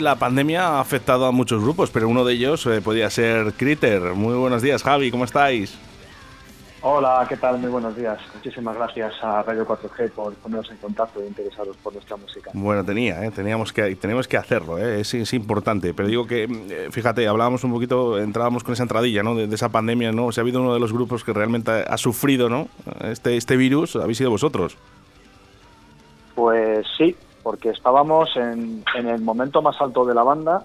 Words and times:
Que 0.00 0.04
la 0.04 0.16
pandemia 0.16 0.66
ha 0.66 0.80
afectado 0.80 1.26
a 1.26 1.30
muchos 1.30 1.62
grupos, 1.62 1.90
pero 1.90 2.08
uno 2.08 2.24
de 2.24 2.32
ellos 2.32 2.64
eh, 2.64 2.80
podía 2.80 3.10
ser 3.10 3.52
Critter. 3.52 4.14
Muy 4.14 4.34
buenos 4.34 4.62
días, 4.62 4.82
Javi, 4.82 5.10
¿cómo 5.10 5.24
estáis? 5.24 5.78
Hola, 6.80 7.26
¿qué 7.28 7.36
tal? 7.36 7.58
Muy 7.58 7.68
buenos 7.68 7.94
días. 7.94 8.18
Muchísimas 8.34 8.76
gracias 8.76 9.12
a 9.22 9.42
Radio 9.42 9.66
4G 9.66 10.10
por 10.12 10.32
ponernos 10.36 10.70
en 10.70 10.78
contacto 10.78 11.20
e 11.20 11.26
interesados 11.26 11.76
por 11.76 11.92
nuestra 11.92 12.16
música. 12.16 12.50
Bueno, 12.54 12.82
tenía, 12.82 13.22
¿eh? 13.26 13.30
teníamos 13.30 13.74
que, 13.74 13.94
tenemos 13.96 14.26
que 14.26 14.38
hacerlo, 14.38 14.78
¿eh? 14.78 15.02
es, 15.02 15.12
es, 15.12 15.34
importante. 15.34 15.92
Pero 15.92 16.08
digo 16.08 16.26
que, 16.26 16.44
eh, 16.44 16.88
fíjate, 16.90 17.28
hablábamos 17.28 17.62
un 17.64 17.72
poquito, 17.72 18.18
entrábamos 18.18 18.64
con 18.64 18.72
esa 18.72 18.84
entradilla 18.84 19.22
¿no? 19.22 19.34
de, 19.34 19.48
de, 19.48 19.54
esa 19.54 19.68
pandemia, 19.68 20.12
¿no? 20.12 20.32
Si 20.32 20.40
ha 20.40 20.42
habido 20.42 20.62
uno 20.62 20.72
de 20.72 20.80
los 20.80 20.94
grupos 20.94 21.24
que 21.24 21.34
realmente 21.34 21.70
ha 21.72 21.98
sufrido 21.98 22.48
¿no? 22.48 22.68
este, 23.02 23.36
este 23.36 23.58
virus, 23.58 23.96
habéis 23.96 24.16
sido 24.16 24.30
vosotros. 24.30 24.78
Pues 26.34 26.86
sí, 26.96 27.14
porque 27.42 27.70
estábamos 27.70 28.36
en, 28.36 28.82
en 28.94 29.08
el 29.08 29.20
momento 29.20 29.62
más 29.62 29.80
alto 29.80 30.04
de 30.04 30.14
la 30.14 30.22
banda 30.22 30.64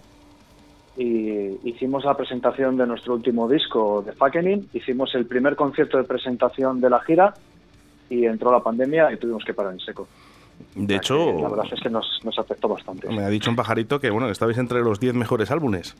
y 0.97 1.59
hicimos 1.67 2.05
la 2.05 2.15
presentación 2.15 2.77
de 2.77 2.87
nuestro 2.87 3.15
último 3.15 3.49
disco 3.49 4.01
de 4.05 4.13
Fuckening, 4.13 4.69
hicimos 4.73 5.13
el 5.15 5.25
primer 5.25 5.55
concierto 5.55 5.97
de 5.97 6.05
presentación 6.05 6.79
de 6.79 6.89
la 6.89 6.99
gira 7.01 7.33
y 8.09 8.25
entró 8.25 8.51
la 8.51 8.61
pandemia 8.61 9.11
y 9.11 9.17
tuvimos 9.17 9.43
que 9.43 9.53
parar 9.53 9.73
en 9.73 9.79
seco. 9.79 10.07
De 10.73 10.95
hecho, 10.95 11.33
la 11.41 11.49
verdad 11.49 11.65
es 11.69 11.81
que 11.81 11.89
nos, 11.89 12.19
nos, 12.23 12.39
afectó 12.39 12.69
bastante. 12.69 13.09
Me 13.09 13.23
ha 13.23 13.29
dicho 13.29 13.49
un 13.49 13.57
pajarito 13.57 13.99
que 13.99 14.09
bueno, 14.09 14.29
estabais 14.29 14.57
entre 14.57 14.79
los 14.81 15.01
10 15.01 15.15
mejores 15.15 15.51
álbumes. 15.51 15.95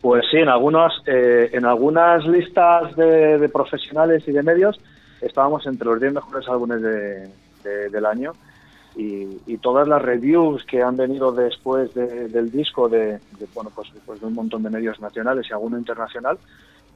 Pues 0.00 0.24
sí, 0.30 0.36
en 0.36 0.48
algunas, 0.48 0.92
eh, 1.06 1.50
en 1.52 1.64
algunas 1.64 2.24
listas 2.26 2.94
de, 2.94 3.38
de, 3.38 3.48
profesionales 3.48 4.22
y 4.28 4.30
de 4.30 4.44
medios 4.44 4.78
estábamos 5.20 5.66
entre 5.66 5.86
los 5.86 6.00
10 6.00 6.12
mejores 6.12 6.48
álbumes 6.48 6.80
de, 6.80 7.28
de, 7.64 7.88
del 7.90 8.06
año 8.06 8.32
y, 8.96 9.40
y, 9.46 9.58
todas 9.58 9.86
las 9.86 10.02
reviews 10.02 10.64
que 10.64 10.82
han 10.82 10.96
venido 10.96 11.30
después 11.32 11.94
de, 11.94 12.28
del 12.28 12.50
disco 12.50 12.88
de, 12.88 13.18
de, 13.38 13.46
bueno 13.54 13.70
pues 13.74 13.92
después 13.92 14.20
de 14.20 14.26
un 14.26 14.34
montón 14.34 14.62
de 14.62 14.70
medios 14.70 14.98
nacionales 15.00 15.46
y 15.48 15.52
alguno 15.52 15.78
internacional 15.78 16.38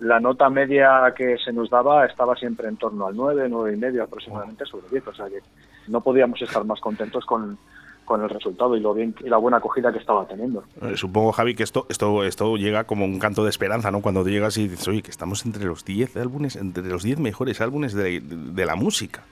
la 0.00 0.18
nota 0.18 0.48
media 0.50 1.12
que 1.16 1.36
se 1.38 1.52
nos 1.52 1.70
daba 1.70 2.06
estaba 2.06 2.34
siempre 2.34 2.68
en 2.68 2.76
torno 2.76 3.06
al 3.06 3.14
9, 3.14 3.46
9 3.48 3.74
y 3.74 3.76
medio 3.76 4.02
aproximadamente 4.02 4.64
sobre 4.64 4.88
10 4.90 5.06
o 5.08 5.14
sea 5.14 5.28
que 5.28 5.40
no 5.88 6.00
podíamos 6.00 6.40
estar 6.42 6.64
más 6.64 6.80
contentos 6.80 7.24
con, 7.24 7.58
con 8.04 8.22
el 8.22 8.28
resultado 8.28 8.76
y 8.76 8.80
lo 8.80 8.94
bien 8.94 9.14
y 9.24 9.28
la 9.28 9.36
buena 9.36 9.58
acogida 9.58 9.92
que 9.92 9.98
estaba 9.98 10.26
teniendo. 10.26 10.64
Eh, 10.82 10.96
supongo, 10.96 11.32
Javi, 11.32 11.54
que 11.54 11.62
esto, 11.62 11.86
esto, 11.88 12.24
esto 12.24 12.56
llega 12.56 12.84
como 12.84 13.04
un 13.04 13.18
canto 13.18 13.44
de 13.44 13.50
esperanza, 13.50 13.90
¿no? 13.90 14.00
Cuando 14.00 14.24
llegas 14.26 14.56
y 14.58 14.68
dices, 14.68 14.86
oye, 14.88 15.02
que 15.02 15.10
estamos 15.10 15.44
entre 15.46 15.64
los 15.64 15.84
10 15.84 16.16
álbumes, 16.16 16.56
entre 16.56 16.84
los 16.84 17.02
10 17.02 17.20
mejores 17.20 17.60
álbumes 17.60 17.94
de, 17.94 18.20
de 18.20 18.66
la 18.66 18.76
música. 18.76 19.24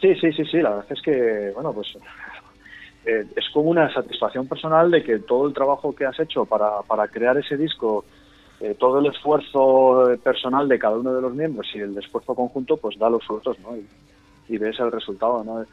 Sí, 0.00 0.14
sí, 0.14 0.32
sí, 0.32 0.44
sí, 0.46 0.58
la 0.60 0.70
verdad 0.70 0.86
es 0.90 1.02
que, 1.02 1.50
bueno, 1.54 1.72
pues 1.72 1.96
eh, 3.04 3.26
es 3.36 3.50
como 3.52 3.70
una 3.70 3.92
satisfacción 3.92 4.46
personal 4.46 4.90
de 4.90 5.02
que 5.02 5.18
todo 5.18 5.46
el 5.46 5.54
trabajo 5.54 5.94
que 5.94 6.06
has 6.06 6.18
hecho 6.18 6.46
para, 6.46 6.80
para 6.82 7.08
crear 7.08 7.36
ese 7.36 7.56
disco, 7.56 8.04
eh, 8.60 8.74
todo 8.78 8.98
el 8.98 9.06
esfuerzo 9.06 10.18
personal 10.22 10.68
de 10.68 10.78
cada 10.78 10.98
uno 10.98 11.12
de 11.14 11.22
los 11.22 11.34
miembros 11.34 11.66
y 11.74 11.80
el 11.80 11.96
esfuerzo 11.98 12.34
conjunto, 12.34 12.76
pues 12.78 12.98
da 12.98 13.10
los 13.10 13.26
frutos, 13.26 13.58
¿no? 13.60 13.76
Y, 13.76 14.58
ves 14.58 14.80
el 14.80 14.90
resultado, 14.90 15.44
¿no? 15.44 15.64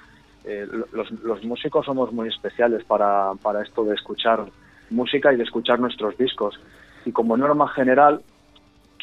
Eh, 0.46 0.68
los, 0.94 1.12
los, 1.24 1.44
músicos 1.44 1.86
somos 1.86 2.14
muy 2.14 2.30
especiales 2.30 2.84
para, 2.84 3.34
para 3.42 3.64
esto 3.64 3.84
de 3.84 3.96
escuchar 3.96 4.46
música 4.92 5.34
y 5.34 5.36
de 5.36 5.44
escuchar 5.44 5.80
nuestros 5.80 6.16
discos. 6.18 6.60
Y 7.04 7.12
como 7.12 7.36
norma 7.36 7.68
general, 7.70 8.22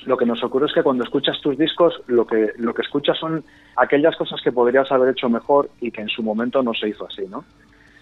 lo 0.06 0.16
que 0.16 0.26
nos 0.26 0.42
ocurre 0.42 0.66
es 0.66 0.72
que 0.72 0.82
cuando 0.82 1.04
escuchas 1.04 1.40
tus 1.40 1.56
discos, 1.56 2.02
lo 2.06 2.26
que, 2.26 2.52
lo 2.58 2.74
que 2.74 2.82
escuchas 2.82 3.18
son 3.18 3.44
aquellas 3.76 4.16
cosas 4.16 4.40
que 4.42 4.52
podrías 4.52 4.90
haber 4.92 5.10
hecho 5.10 5.28
mejor 5.28 5.70
y 5.80 5.90
que 5.90 6.02
en 6.02 6.08
su 6.08 6.22
momento 6.22 6.62
no 6.62 6.74
se 6.74 6.88
hizo 6.88 7.06
así, 7.06 7.26
¿no? 7.28 7.44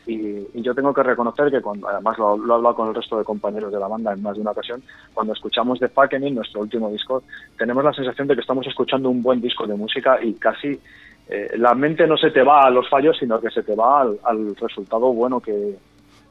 Y, 0.04 0.48
y 0.52 0.62
yo 0.62 0.74
tengo 0.74 0.92
que 0.92 1.04
reconocer 1.04 1.48
que, 1.50 1.60
cuando, 1.60 1.88
además 1.88 2.18
lo, 2.18 2.36
lo, 2.36 2.54
he 2.54 2.56
hablado 2.56 2.74
con 2.74 2.88
el 2.88 2.94
resto 2.94 3.18
de 3.18 3.24
compañeros 3.24 3.72
de 3.72 3.78
la 3.78 3.86
banda 3.86 4.12
en 4.12 4.22
más 4.22 4.34
de 4.34 4.40
una 4.40 4.50
ocasión, 4.50 4.82
cuando 5.14 5.32
escuchamos 5.32 5.78
The 5.78 5.88
Fucking, 5.88 6.34
nuestro 6.34 6.60
último 6.60 6.90
disco, 6.90 7.22
tenemos 7.56 7.84
la 7.84 7.92
sensación 7.92 8.26
de 8.26 8.34
que 8.34 8.40
estamos 8.40 8.66
escuchando 8.66 9.08
un 9.08 9.22
buen 9.22 9.40
disco 9.40 9.64
de 9.64 9.76
música 9.76 10.18
y 10.20 10.34
casi 10.34 10.80
eh, 11.28 11.52
la 11.56 11.74
mente 11.74 12.06
no 12.08 12.16
se 12.16 12.32
te 12.32 12.42
va 12.42 12.62
a 12.62 12.70
los 12.70 12.88
fallos, 12.88 13.16
sino 13.16 13.40
que 13.40 13.50
se 13.50 13.62
te 13.62 13.76
va 13.76 14.00
al, 14.00 14.56
resultado 14.56 15.12
bueno 15.12 15.38
que, 15.40 15.78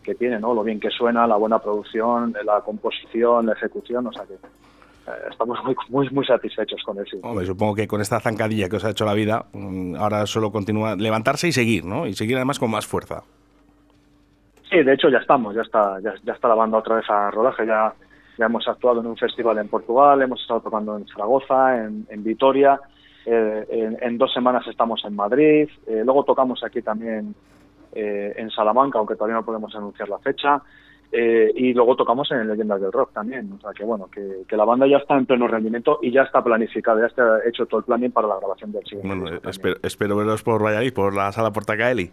que 0.04 0.16
tiene, 0.16 0.38
¿no? 0.38 0.54
Lo 0.54 0.64
bien 0.64 0.80
que 0.80 0.90
suena, 0.90 1.26
la 1.26 1.38
buena 1.38 1.60
producción, 1.60 2.36
la 2.44 2.60
composición, 2.60 3.46
la 3.46 3.54
ejecución, 3.54 4.06
o 4.08 4.12
sea 4.12 4.26
que 4.26 4.36
estamos 5.30 5.58
muy, 5.64 5.76
muy, 5.90 6.10
muy 6.10 6.26
satisfechos 6.26 6.82
con 6.84 7.00
eso. 7.00 7.18
Hombre, 7.24 7.46
supongo 7.46 7.76
que 7.76 7.88
con 7.88 8.02
esta 8.02 8.20
zancadilla 8.20 8.70
que 8.70 8.76
os 8.76 8.86
ha 8.86 8.92
hecho 8.92 9.06
la 9.06 9.14
vida, 9.14 9.46
mm, 9.54 9.96
ahora 9.96 10.26
solo 10.26 10.52
continúa 10.52 10.96
levantarse 10.96 11.48
y 11.48 11.52
seguir, 11.52 11.86
¿no? 11.86 12.08
Y 12.08 12.14
seguir 12.14 12.36
además 12.38 12.60
con 12.60 12.72
más 12.72 12.86
fuerza. 12.86 13.24
Sí, 14.70 14.84
de 14.84 14.94
hecho 14.94 15.10
ya 15.10 15.18
estamos, 15.18 15.54
ya 15.54 15.62
está, 15.62 16.00
ya, 16.02 16.14
ya 16.24 16.34
está 16.34 16.48
la 16.48 16.56
banda 16.56 16.78
otra 16.78 16.96
vez 16.96 17.10
a 17.10 17.30
rodaje, 17.30 17.66
ya, 17.66 17.94
ya 18.38 18.46
hemos 18.46 18.66
actuado 18.68 19.02
en 19.02 19.08
un 19.08 19.18
festival 19.18 19.58
en 19.58 19.68
Portugal, 19.68 20.22
hemos 20.22 20.42
estado 20.42 20.62
tocando 20.62 20.98
en 20.98 21.06
Zaragoza, 21.08 21.78
en, 21.78 22.08
en 22.10 22.24
Vitoria, 22.24 22.80
eh, 23.26 23.66
en, 23.70 23.98
en, 24.02 24.18
dos 24.18 24.32
semanas 24.34 24.66
estamos 24.68 25.04
en 25.04 25.16
Madrid, 25.16 25.68
eh, 25.88 26.02
luego 26.06 26.24
tocamos 26.24 26.64
aquí 26.64 26.82
también 26.82 27.36
eh, 27.94 28.34
en 28.38 28.50
Salamanca, 28.50 29.00
aunque 29.00 29.16
todavía 29.16 29.36
no 29.36 29.46
podemos 29.46 29.76
anunciar 29.76 30.08
la 30.08 30.20
fecha. 30.20 30.62
Eh, 31.12 31.52
y 31.56 31.74
luego 31.74 31.96
tocamos 31.98 32.32
en 32.32 32.48
Leyendas 32.48 32.80
del 32.80 32.92
Rock 32.92 33.12
también, 33.12 33.52
o 33.52 33.60
sea 33.60 33.72
que 33.74 33.84
bueno, 33.84 34.10
que, 34.10 34.44
que, 34.48 34.56
la 34.56 34.64
banda 34.64 34.88
ya 34.88 34.98
está 34.98 35.18
en 35.18 35.26
pleno 35.26 35.46
rendimiento 35.46 36.00
y 36.02 36.10
ya 36.10 36.22
está 36.22 36.42
planificada, 36.42 37.02
ya 37.02 37.08
está 37.08 37.40
hecho 37.46 37.66
todo 37.66 37.80
el 37.82 37.86
planning 37.86 38.12
para 38.12 38.30
la 38.30 38.38
grabación 38.38 38.72
del 38.72 38.86
siguiente. 38.86 39.20
Bueno, 39.20 39.40
espero, 39.50 39.76
espero, 39.84 40.16
veros 40.16 40.42
por 40.42 40.64
Valladolid, 40.64 40.94
por 40.94 41.14
la 41.14 41.32
sala 41.34 41.52
Portacaeli. 41.52 42.12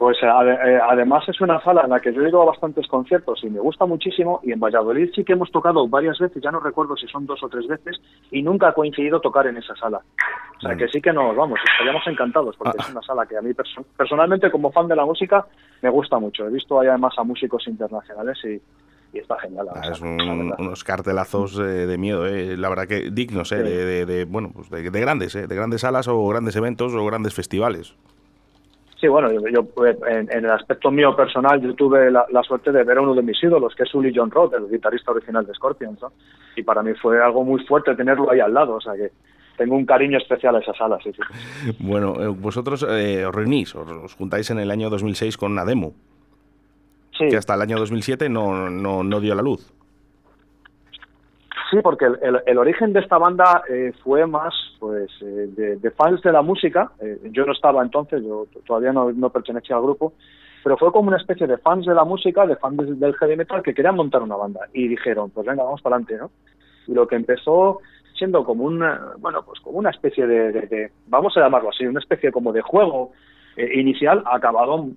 Pues 0.00 0.16
eh, 0.22 0.26
además 0.26 1.28
es 1.28 1.38
una 1.42 1.60
sala 1.60 1.82
en 1.82 1.90
la 1.90 2.00
que 2.00 2.14
yo 2.14 2.22
he 2.22 2.30
ido 2.30 2.40
a 2.40 2.46
bastantes 2.46 2.86
conciertos 2.86 3.44
y 3.44 3.50
me 3.50 3.60
gusta 3.60 3.84
muchísimo 3.84 4.40
y 4.42 4.50
en 4.50 4.58
Valladolid 4.58 5.10
sí 5.14 5.24
que 5.24 5.34
hemos 5.34 5.50
tocado 5.52 5.86
varias 5.88 6.18
veces, 6.18 6.42
ya 6.42 6.50
no 6.50 6.58
recuerdo 6.58 6.96
si 6.96 7.06
son 7.06 7.26
dos 7.26 7.42
o 7.42 7.50
tres 7.50 7.66
veces 7.66 8.00
y 8.30 8.42
nunca 8.42 8.68
ha 8.68 8.72
coincidido 8.72 9.20
tocar 9.20 9.46
en 9.46 9.58
esa 9.58 9.76
sala. 9.76 10.00
O 10.56 10.60
sea 10.62 10.74
que 10.74 10.88
sí 10.88 11.02
que 11.02 11.12
nos 11.12 11.36
vamos, 11.36 11.60
estaríamos 11.70 12.02
encantados 12.06 12.56
porque 12.56 12.78
ah. 12.78 12.82
es 12.82 12.90
una 12.92 13.02
sala 13.02 13.26
que 13.26 13.36
a 13.36 13.42
mí 13.42 13.52
perso 13.52 13.84
personalmente 13.94 14.50
como 14.50 14.72
fan 14.72 14.88
de 14.88 14.96
la 14.96 15.04
música 15.04 15.44
me 15.82 15.90
gusta 15.90 16.18
mucho. 16.18 16.46
He 16.46 16.50
visto 16.50 16.80
ahí 16.80 16.88
además 16.88 17.12
a 17.18 17.22
músicos 17.22 17.66
internacionales 17.66 18.38
y, 18.44 18.58
y 19.14 19.20
está 19.20 19.38
genial. 19.38 19.68
Ah, 19.70 19.82
es 19.92 20.00
un, 20.00 20.54
unos 20.58 20.82
cartelazos 20.82 21.58
eh, 21.58 21.62
de 21.62 21.98
miedo, 21.98 22.26
eh. 22.26 22.56
la 22.56 22.70
verdad 22.70 22.88
que 22.88 23.10
dignos, 23.10 23.52
eh, 23.52 23.58
sí. 23.58 23.62
de, 23.64 23.84
de, 23.84 24.06
de, 24.06 24.24
bueno, 24.24 24.50
pues 24.54 24.70
de, 24.70 24.90
de 24.90 25.00
grandes, 25.02 25.34
eh, 25.34 25.46
de 25.46 25.54
grandes 25.54 25.82
salas 25.82 26.08
o 26.08 26.26
grandes 26.26 26.56
eventos 26.56 26.94
o 26.94 27.04
grandes 27.04 27.34
festivales. 27.34 27.94
Sí, 29.00 29.08
bueno, 29.08 29.32
yo, 29.32 29.40
yo 29.48 29.86
en, 29.86 30.30
en, 30.30 30.44
el 30.44 30.50
aspecto 30.50 30.90
mío 30.90 31.16
personal, 31.16 31.58
yo 31.62 31.74
tuve 31.74 32.10
la, 32.10 32.26
la, 32.30 32.42
suerte 32.42 32.70
de 32.70 32.84
ver 32.84 32.98
a 32.98 33.00
uno 33.00 33.14
de 33.14 33.22
mis 33.22 33.42
ídolos, 33.42 33.74
que 33.74 33.84
es 33.84 33.94
Uli 33.94 34.12
John 34.14 34.30
Roth, 34.30 34.52
el 34.52 34.68
guitarrista 34.68 35.12
original 35.12 35.46
de 35.46 35.54
Scorpions, 35.54 36.02
¿no? 36.02 36.12
Y 36.54 36.62
para 36.62 36.82
mí 36.82 36.92
fue 37.00 37.22
algo 37.22 37.42
muy 37.42 37.64
fuerte 37.64 37.94
tenerlo 37.94 38.30
ahí 38.30 38.40
al 38.40 38.52
lado, 38.52 38.74
o 38.74 38.80
sea 38.80 38.92
que 38.92 39.10
tengo 39.56 39.74
un 39.74 39.86
cariño 39.86 40.18
especial 40.18 40.56
a 40.56 40.58
esa 40.58 40.74
sala, 40.74 40.98
sí, 41.02 41.12
sí. 41.12 41.72
Bueno, 41.78 42.14
eh, 42.20 42.28
vosotros 42.28 42.86
eh, 42.90 43.24
os 43.24 43.34
reunís, 43.34 43.74
os, 43.74 43.90
os, 43.90 44.14
juntáis 44.16 44.50
en 44.50 44.58
el 44.58 44.70
año 44.70 44.90
2006 44.90 45.38
con 45.38 45.52
una 45.52 45.64
demo, 45.64 45.94
sí. 47.18 47.28
que 47.28 47.38
hasta 47.38 47.54
el 47.54 47.62
año 47.62 47.78
2007 47.78 48.28
no, 48.28 48.68
no, 48.68 49.02
no 49.02 49.20
dio 49.20 49.34
la 49.34 49.42
luz. 49.42 49.72
Sí, 51.70 51.76
porque 51.82 52.06
el, 52.06 52.18
el, 52.20 52.40
el, 52.46 52.58
origen 52.58 52.92
de 52.92 53.00
esta 53.00 53.16
banda 53.16 53.62
eh, 53.68 53.92
fue 54.02 54.26
más 54.26 54.52
pues 54.80 55.08
eh, 55.20 55.48
de, 55.56 55.76
de, 55.76 55.90
fans 55.92 56.20
de 56.22 56.32
la 56.32 56.42
música. 56.42 56.90
Eh, 57.00 57.30
yo 57.30 57.46
no 57.46 57.52
estaba 57.52 57.82
entonces, 57.82 58.22
yo 58.24 58.46
todavía 58.66 58.92
no, 58.92 59.12
no 59.12 59.30
pertenecía 59.30 59.76
al 59.76 59.82
grupo. 59.82 60.14
pero 60.64 60.76
fue 60.76 60.90
como 60.90 61.08
una 61.08 61.18
especie 61.18 61.46
de 61.46 61.58
fans 61.58 61.86
de 61.86 61.94
la 61.94 62.04
música, 62.04 62.44
de 62.44 62.56
fans 62.56 62.98
del 62.98 63.14
heavy 63.14 63.36
metal 63.36 63.62
que 63.62 63.72
querían 63.72 63.94
montar 63.94 64.22
una 64.22 64.34
banda 64.34 64.60
y 64.72 64.88
dijeron, 64.88 65.30
pues 65.30 65.46
venga, 65.46 65.62
vamos 65.62 65.80
para 65.80 65.96
adelante, 65.96 66.18
¿no? 66.18 66.30
Y 66.88 66.94
lo 66.94 67.06
que 67.06 67.14
empezó 67.14 67.80
siendo 68.20 68.44
como 68.44 68.64
una, 68.64 69.12
bueno, 69.18 69.42
pues 69.44 69.60
como 69.60 69.78
una 69.78 69.90
especie 69.90 70.26
de, 70.26 70.90
vamos 71.06 71.36
a 71.36 71.40
llamarlo 71.40 71.70
así, 71.70 71.86
una 71.86 72.00
especie 72.00 72.32
como 72.32 72.52
de 72.52 72.62
juego 72.62 73.12
eh, 73.56 73.78
inicial, 73.80 74.24
acabado 74.26 74.88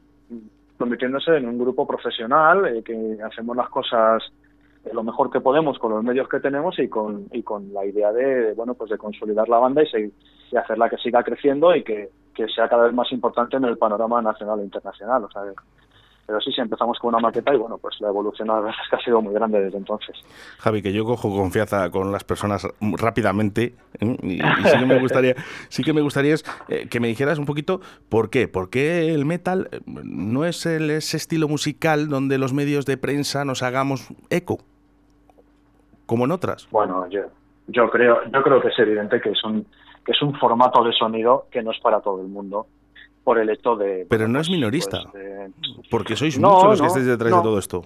convirtiéndose 0.78 1.38
en 1.38 1.48
un 1.48 1.58
grupo 1.58 1.86
profesional 1.86 2.66
eh, 2.66 2.84
que 2.84 3.18
hacemos 3.24 3.56
las 3.56 3.70
cosas 3.70 4.24
lo 4.92 5.04
mejor 5.04 5.30
que 5.30 5.40
podemos 5.40 5.80
con 5.80 5.92
los 5.92 6.04
medios 6.04 6.28
que 6.28 6.40
tenemos 6.40 6.78
y 6.80 6.90
con 6.90 7.28
y 7.32 7.44
con 7.44 7.74
la 7.74 7.86
idea 7.86 8.12
de, 8.12 8.54
bueno 8.54 8.74
pues 8.74 8.90
de 8.90 8.98
consolidar 8.98 9.48
la 9.48 9.60
banda 9.60 9.84
y, 9.84 9.88
seguir, 9.88 10.12
y 10.52 10.58
hacerla 10.58 10.90
que 10.90 10.98
siga 10.98 11.24
creciendo 11.24 11.76
y 11.76 11.84
que, 11.84 12.10
que, 12.36 12.48
sea 12.50 12.68
cada 12.68 12.86
vez 12.86 12.94
más 12.94 13.12
importante 13.12 13.58
en 13.58 13.66
el 13.66 13.78
panorama 13.78 14.22
nacional 14.22 14.60
e 14.60 14.64
internacional 14.64 15.24
o 15.24 15.32
sea 15.32 15.44
pero 16.26 16.40
sí, 16.40 16.52
sí, 16.54 16.62
empezamos 16.62 16.98
con 17.00 17.10
una 17.10 17.20
maqueta 17.20 17.54
y 17.54 17.58
bueno, 17.58 17.78
pues 17.78 18.00
la 18.00 18.08
evolución 18.08 18.48
la 18.48 18.56
verdad 18.56 18.72
es 18.82 18.90
que 18.90 18.96
ha 18.96 19.00
sido 19.04 19.22
muy 19.22 19.34
grande 19.34 19.60
desde 19.60 19.78
entonces. 19.78 20.16
Javi, 20.60 20.82
que 20.82 20.94
yo 20.94 21.04
cojo 21.04 21.30
confianza 21.36 21.90
con 21.90 22.14
las 22.14 22.24
personas 22.24 22.66
rápidamente 22.80 23.76
¿eh? 24.00 24.18
y, 24.24 24.38
sí 24.40 24.80
que 24.80 24.86
me 24.86 25.00
gustaría, 25.00 25.36
sí 25.68 25.84
que 25.84 25.94
me 25.94 26.02
gustaría 26.02 26.36
eh, 26.70 26.88
que 26.90 27.00
me 27.02 27.10
dijeras 27.10 27.40
un 27.40 27.46
poquito 27.46 27.82
por 28.08 28.30
qué, 28.30 28.48
por 28.48 28.70
qué 28.70 29.14
el 29.14 29.26
metal 29.26 29.68
eh, 29.72 29.82
no 29.86 30.46
es 30.46 30.66
el, 30.66 30.90
ese 30.92 31.18
estilo 31.18 31.50
musical 31.50 32.08
donde 32.08 32.38
los 32.38 32.54
medios 32.54 32.86
de 32.86 32.96
prensa 32.96 33.44
nos 33.44 33.62
hagamos 33.62 34.08
eco 34.30 34.60
como 36.06 36.26
en 36.26 36.32
otras? 36.32 36.68
Bueno, 36.72 37.08
yo, 37.10 37.22
yo 37.68 37.90
creo, 37.90 38.20
yo 38.32 38.44
creo 38.44 38.62
que 38.62 38.68
es 38.70 38.80
evidente 38.80 39.22
que 39.22 39.30
es 39.32 39.44
un 39.44 39.66
que 40.06 40.12
es 40.12 40.22
un 40.22 40.36
formato 40.36 40.84
de 40.84 40.92
sonido 40.92 41.46
que 41.50 41.64
no 41.64 41.72
es 41.72 41.80
para 41.80 42.02
todo 42.02 42.22
el 42.22 42.28
mundo 42.28 42.68
por 43.24 43.40
el 43.40 43.50
hecho 43.50 43.76
de. 43.76 44.06
Pero 44.10 44.28
no 44.28 44.40
es 44.40 44.48
pues, 44.48 44.58
minorista, 44.58 45.04
pues, 45.12 45.52
porque 45.90 46.16
sois 46.16 46.38
muchos 46.38 46.64
los 46.64 46.82
que 46.82 46.88
estáis 46.88 47.06
detrás 47.06 47.32
de 47.32 47.42
todo 47.42 47.58
esto. 47.58 47.86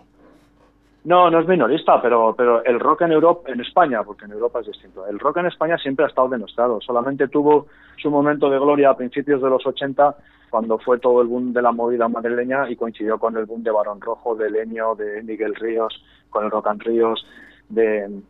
No, 1.03 1.29
no 1.29 1.39
es 1.39 1.47
minorista, 1.47 2.01
pero, 2.01 2.35
pero 2.37 2.65
el 2.65 2.81
rock 2.81 3.03
en 3.03 3.13
Europa, 3.13 3.49
en 3.49 3.61
España, 3.61 4.03
porque 4.03 4.25
en 4.25 4.31
Europa 4.31 4.59
es 4.59 4.67
distinto. 4.67 5.07
El 5.07 5.19
rock 5.19 5.37
en 5.37 5.45
España 5.45 5.77
siempre 5.77 6.03
ha 6.03 6.09
estado 6.09 6.27
denostado. 6.27 6.81
Solamente 6.81 7.29
tuvo 7.29 7.67
su 7.95 8.11
momento 8.11 8.49
de 8.49 8.59
gloria 8.59 8.89
a 8.89 8.97
principios 8.97 9.41
de 9.41 9.49
los 9.49 9.65
80, 9.65 10.17
cuando 10.49 10.77
fue 10.79 10.99
todo 10.99 11.21
el 11.21 11.27
boom 11.27 11.53
de 11.53 11.61
la 11.61 11.71
movida 11.71 12.09
madrileña 12.09 12.69
y 12.69 12.75
coincidió 12.75 13.17
con 13.19 13.37
el 13.37 13.45
boom 13.45 13.63
de 13.63 13.71
Barón 13.71 14.01
Rojo, 14.01 14.35
de 14.35 14.49
Leño, 14.49 14.95
de 14.95 15.23
Miguel 15.23 15.55
Ríos, 15.55 16.03
con 16.29 16.43
el 16.43 16.51
Rock 16.51 16.67
and 16.67 16.81
Ríos, 16.81 17.25
de, 17.69 18.21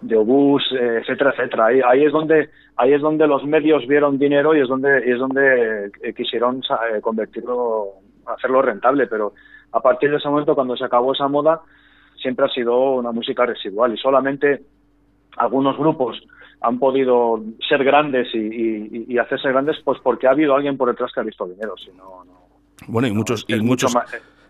de 0.00 0.16
Obús, 0.16 0.62
etcétera, 0.72 1.30
etcétera. 1.30 1.66
Ahí, 1.66 1.80
ahí 1.84 2.04
es 2.04 2.12
donde 2.12 2.50
ahí 2.76 2.92
es 2.92 3.00
donde 3.00 3.26
los 3.26 3.44
medios 3.44 3.86
vieron 3.86 4.18
dinero 4.18 4.54
y 4.54 4.60
es 4.60 4.68
donde 4.68 4.98
es 5.10 5.18
donde 5.18 5.90
eh, 6.02 6.14
quisieron 6.14 6.60
eh, 6.60 7.00
convertirlo, 7.00 7.86
hacerlo 8.26 8.62
rentable. 8.62 9.06
Pero 9.06 9.34
a 9.72 9.80
partir 9.80 10.10
de 10.10 10.16
ese 10.16 10.28
momento, 10.28 10.54
cuando 10.54 10.76
se 10.76 10.84
acabó 10.84 11.12
esa 11.12 11.28
moda, 11.28 11.60
siempre 12.20 12.46
ha 12.46 12.48
sido 12.48 12.94
una 12.94 13.12
música 13.12 13.46
residual 13.46 13.94
y 13.94 13.98
solamente 13.98 14.62
algunos 15.36 15.76
grupos 15.76 16.20
han 16.60 16.78
podido 16.78 17.42
ser 17.68 17.84
grandes 17.84 18.28
y, 18.34 19.18
hacerse 19.18 19.48
grandes, 19.50 19.76
pues 19.84 19.98
porque 20.02 20.26
ha 20.26 20.30
habido 20.30 20.54
alguien 20.54 20.78
por 20.78 20.88
detrás 20.88 21.12
que 21.12 21.20
ha 21.20 21.24
visto 21.24 21.46
dinero. 21.46 21.74
Si 21.76 21.90
no, 21.92 22.24
no 22.24 22.44
bueno, 22.88 23.08
y 23.08 23.12
muchos, 23.12 23.44
y 23.48 23.60
muchos, 23.60 23.94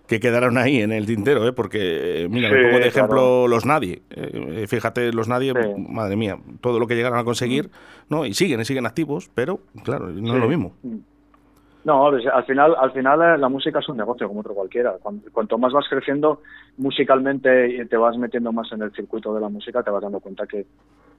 que 0.06 0.21
quedaron 0.21 0.59
ahí 0.59 0.81
en 0.81 0.93
el 0.93 1.06
tintero, 1.06 1.47
¿eh? 1.47 1.53
porque, 1.53 2.27
mira, 2.31 2.51
me 2.51 2.65
pongo 2.65 2.79
de 2.79 2.89
ejemplo 2.89 3.49
los 3.49 3.65
Nadie. 3.65 4.03
Eh, 4.11 4.67
fíjate, 4.69 5.12
los 5.12 5.29
Nadie, 5.29 5.55
madre 5.77 6.17
mía, 6.17 6.39
todo 6.61 6.79
lo 6.79 6.87
que 6.87 6.95
llegaron 6.95 7.19
a 7.19 7.25
conseguir, 7.25 7.71
¿no? 8.11 8.27
Y 8.27 8.35
siguen, 8.35 8.61
y 8.61 8.65
siguen 8.65 8.87
activos, 8.87 9.31
pero, 9.35 9.61
claro, 9.83 10.09
no 10.09 10.35
es 10.35 10.41
lo 10.41 10.49
mismo. 10.49 10.75
No, 11.85 12.06
al 12.06 12.45
final, 12.45 12.75
al 12.79 12.93
final 12.93 13.21
eh, 13.21 13.39
la 13.39 13.49
música 13.49 13.79
es 13.79 13.89
un 13.89 13.99
negocio 13.99 14.27
como 14.27 14.41
otro 14.41 14.55
cualquiera. 14.55 14.95
Cuanto, 15.33 15.59
más 15.59 15.73
vas 15.73 15.85
creciendo 15.89 16.41
musicalmente 16.79 17.69
y 17.69 17.87
te 17.87 17.97
vas 17.97 18.17
metiendo 18.17 18.53
más 18.53 18.73
en 18.73 18.83
el 18.83 18.93
circuito 18.93 19.35
de 19.35 19.41
la 19.41 19.51
música, 19.51 19.83
te 19.83 19.91
vas 19.91 20.03
dando 20.03 20.21
cuenta 20.21 20.47
que, 20.47 20.65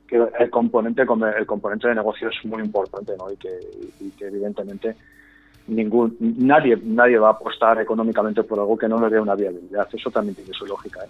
que 0.08 0.24
el 0.40 0.50
componente 0.50 1.04
el 1.04 1.46
componente 1.46 1.88
de 1.88 1.96
negocio 1.96 2.30
es 2.30 2.46
muy 2.46 2.64
importante, 2.64 3.14
¿no? 3.16 3.32
Y 3.32 3.38
que, 3.38 3.60
y 4.00 4.10
que 4.12 4.26
evidentemente 4.26 4.96
ningún 5.68 6.16
nadie 6.20 6.78
nadie 6.84 7.18
va 7.18 7.30
a 7.30 7.32
apostar 7.32 7.82
económicamente 7.82 8.44
por 8.44 8.60
algo 8.60 8.78
que 8.78 8.88
no 8.88 9.00
le 9.00 9.10
dé 9.10 9.20
una 9.20 9.36
viabilidad. 9.36 9.88
Eso 9.92 10.12
también 10.12 10.36
tiene 10.36 10.54
su 10.54 10.66
lógica. 10.66 11.02
¿eh? 11.04 11.10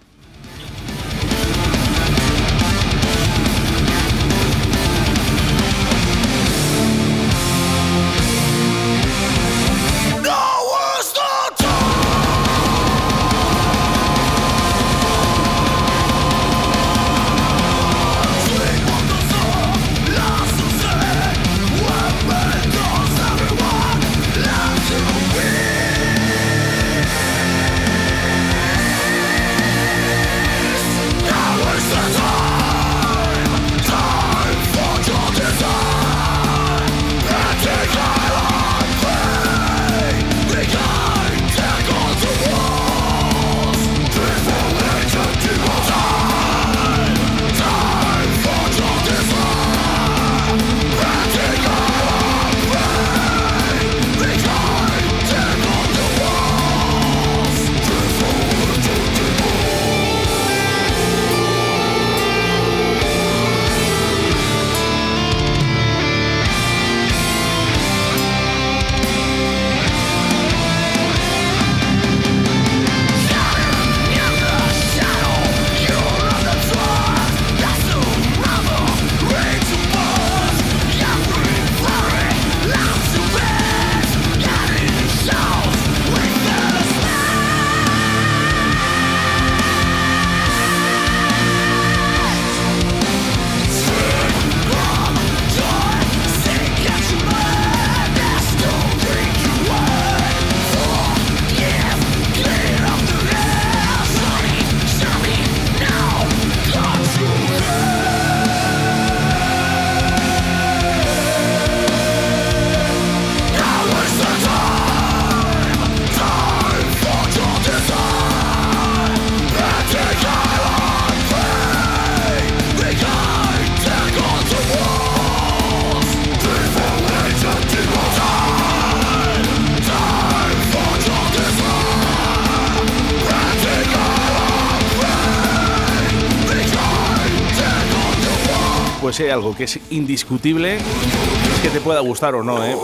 Si 139.16 139.22
hay 139.22 139.30
algo 139.30 139.56
que 139.56 139.64
es 139.64 139.80
indiscutible, 139.88 140.76
es 140.76 141.60
que 141.62 141.70
te 141.70 141.80
pueda 141.80 142.00
gustar 142.00 142.34
o 142.34 142.44
no, 142.44 142.62
¿eh? 142.62 142.76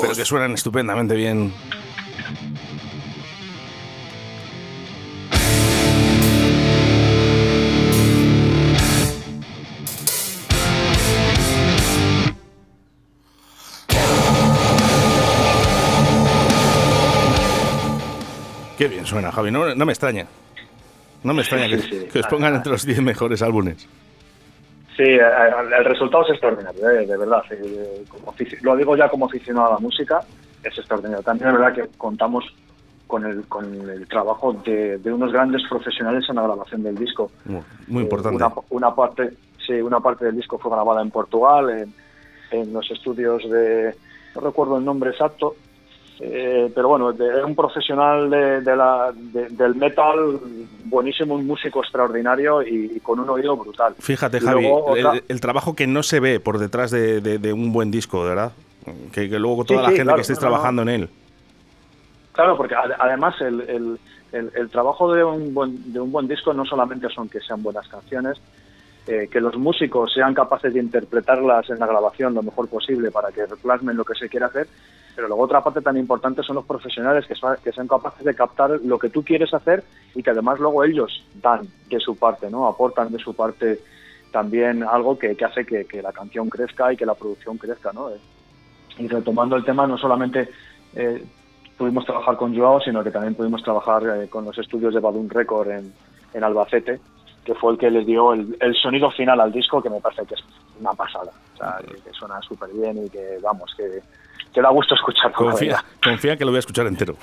pero 0.00 0.12
que 0.12 0.24
suenan 0.24 0.52
estupendamente 0.54 1.14
bien. 1.14 1.52
Qué 18.76 18.88
bien 18.88 19.06
suena, 19.06 19.30
Javi. 19.30 19.52
No, 19.52 19.76
me 19.76 19.92
extraña. 19.92 20.26
No 21.22 21.34
me 21.34 21.42
extraña 21.42 21.68
que, 21.68 22.18
os 22.18 22.26
pongan 22.26 22.56
entre 22.56 22.72
los 22.72 22.84
10 22.84 23.00
mejores 23.00 23.42
álbumes. 23.42 23.86
Sí, 24.98 25.04
el 25.04 25.84
resultado 25.84 26.24
es 26.24 26.30
extraordinario, 26.30 26.90
eh, 26.90 27.06
de 27.06 27.16
verdad. 27.16 27.44
lo 28.62 28.76
digo 28.76 28.96
ya 28.96 29.08
como 29.08 29.26
aficionado 29.26 29.68
a 29.68 29.74
la 29.74 29.78
música, 29.78 30.18
es 30.64 30.76
extraordinario. 30.76 31.22
También 31.22 31.50
es 31.50 31.54
verdad 31.54 31.72
que 31.72 31.96
contamos 31.96 32.44
con 33.06 33.24
el, 33.24 33.46
con 33.46 33.88
el 33.88 34.08
trabajo 34.08 34.54
de, 34.54 35.00
unos 35.04 35.32
grandes 35.32 35.62
profesionales 35.68 36.24
en 36.28 36.34
la 36.34 36.42
grabación 36.42 36.82
del 36.82 36.96
disco. 36.96 37.30
Muy, 37.86 38.02
importante. 38.02 38.42
una, 38.70 38.92
parte, 38.92 39.34
sí, 39.64 39.74
una 39.74 40.00
parte 40.00 40.24
del 40.24 40.34
disco 40.34 40.58
fue 40.58 40.72
grabada 40.72 41.00
en 41.00 41.12
Portugal, 41.12 41.70
en, 41.70 41.94
en 42.50 42.72
los 42.72 42.90
estudios 42.90 43.48
de, 43.48 43.94
no 44.34 44.40
recuerdo 44.40 44.78
el 44.78 44.84
nombre 44.84 45.10
exacto, 45.10 45.54
eh, 46.20 46.70
pero 46.74 46.88
bueno, 46.88 47.12
de, 47.12 47.44
un 47.44 47.54
profesional 47.54 48.28
de, 48.28 48.76
la, 48.76 49.12
del 49.14 49.74
metal, 49.76 50.38
buenísimo, 50.84 51.34
un 51.34 51.46
músico 51.46 51.80
extraordinario 51.80 52.62
y, 52.62 52.98
con 53.00 53.20
un 53.20 53.30
oído 53.30 53.56
brutal. 53.56 53.94
Fíjate, 53.98 54.40
Javi, 54.40 54.68
el, 55.28 55.40
trabajo 55.40 55.76
que 55.76 55.86
no 55.86 56.02
se 56.02 56.18
ve 56.20 56.40
por 56.40 56.58
detrás 56.58 56.90
de, 56.90 57.52
un 57.52 57.72
buen 57.72 57.90
disco, 57.90 58.24
¿verdad? 58.24 58.52
Que, 59.12 59.28
luego 59.28 59.64
toda 59.64 59.82
la 59.82 59.90
gente 59.90 60.14
que 60.14 60.20
estéis 60.22 60.38
trabajando 60.38 60.82
en 60.82 60.88
él. 60.88 61.08
Claro, 62.32 62.56
porque 62.56 62.74
además 62.74 63.34
el, 63.40 63.98
el, 64.32 64.70
trabajo 64.70 65.12
de 65.12 65.24
un, 65.24 65.54
buen, 65.54 65.92
de 65.92 66.00
un 66.00 66.10
buen 66.10 66.28
disco 66.28 66.52
no 66.52 66.64
solamente 66.64 67.08
son 67.10 67.28
que 67.28 67.40
sean 67.40 67.62
buenas 67.62 67.86
canciones, 67.88 68.40
eh, 69.06 69.28
que 69.30 69.40
los 69.40 69.56
músicos 69.56 70.12
sean 70.12 70.34
capaces 70.34 70.74
de 70.74 70.80
interpretarlas 70.80 71.70
en 71.70 71.78
la 71.78 71.86
grabación 71.86 72.34
lo 72.34 72.42
mejor 72.42 72.68
posible 72.68 73.10
para 73.10 73.32
que 73.32 73.44
plasmen 73.62 73.96
lo 73.96 74.04
que 74.04 74.14
se 74.14 74.28
quiere 74.28 74.46
hacer, 74.46 74.68
pero 75.18 75.26
luego 75.26 75.42
otra 75.42 75.64
parte 75.64 75.80
tan 75.80 75.96
importante 75.96 76.44
son 76.44 76.54
los 76.54 76.64
profesionales 76.64 77.26
que, 77.26 77.34
que 77.64 77.72
sean 77.72 77.88
capaces 77.88 78.24
de 78.24 78.36
captar 78.36 78.78
lo 78.84 79.00
que 79.00 79.10
tú 79.10 79.24
quieres 79.24 79.52
hacer 79.52 79.82
y 80.14 80.22
que 80.22 80.30
además 80.30 80.60
luego 80.60 80.84
ellos 80.84 81.24
dan 81.42 81.66
de 81.90 81.98
su 81.98 82.16
parte, 82.16 82.48
¿no? 82.48 82.68
Aportan 82.68 83.10
de 83.10 83.18
su 83.18 83.34
parte 83.34 83.80
también 84.30 84.84
algo 84.84 85.18
que, 85.18 85.36
hace 85.44 85.66
que, 85.66 86.00
la 86.00 86.12
canción 86.12 86.48
crezca 86.48 86.92
y 86.92 86.96
que 86.96 87.04
la 87.04 87.16
producción 87.16 87.58
crezca, 87.58 87.92
¿no? 87.92 88.10
Y 88.96 89.08
retomando 89.08 89.56
el 89.56 89.64
tema, 89.64 89.88
no 89.88 89.98
solamente 89.98 90.50
eh, 90.94 91.24
pudimos 91.76 92.04
trabajar 92.04 92.36
con 92.36 92.56
Joao, 92.56 92.80
sino 92.80 93.02
que 93.02 93.10
también 93.10 93.34
pudimos 93.34 93.64
trabajar 93.64 94.04
eh, 94.04 94.28
con 94.28 94.44
los 94.44 94.56
estudios 94.56 94.94
de 94.94 95.00
Balloon 95.00 95.30
Record 95.30 95.68
en, 95.72 95.92
en 96.32 96.44
Albacete, 96.44 97.00
que 97.44 97.56
fue 97.56 97.72
el 97.72 97.78
que 97.78 97.90
les 97.90 98.06
dio 98.06 98.34
el, 98.34 98.76
sonido 98.80 99.10
final 99.10 99.40
al 99.40 99.50
disco, 99.50 99.82
que 99.82 99.90
me 99.90 100.00
parece 100.00 100.24
que 100.26 100.34
es 100.34 100.44
una 100.78 100.92
pasada. 100.92 101.32
O 101.54 101.56
sea, 101.56 101.80
que 102.04 102.12
suena 102.12 102.40
súper 102.40 102.70
bien 102.72 103.04
y 103.04 103.10
que, 103.10 103.38
vamos, 103.42 103.74
que 103.76 104.00
que 104.52 104.60
da 104.60 104.70
gusto 104.70 104.94
escuchar. 104.94 105.32
Confía, 105.32 105.84
confía 106.02 106.36
que 106.36 106.44
lo 106.44 106.50
voy 106.50 106.56
a 106.56 106.60
escuchar 106.60 106.86
entero. 106.86 107.16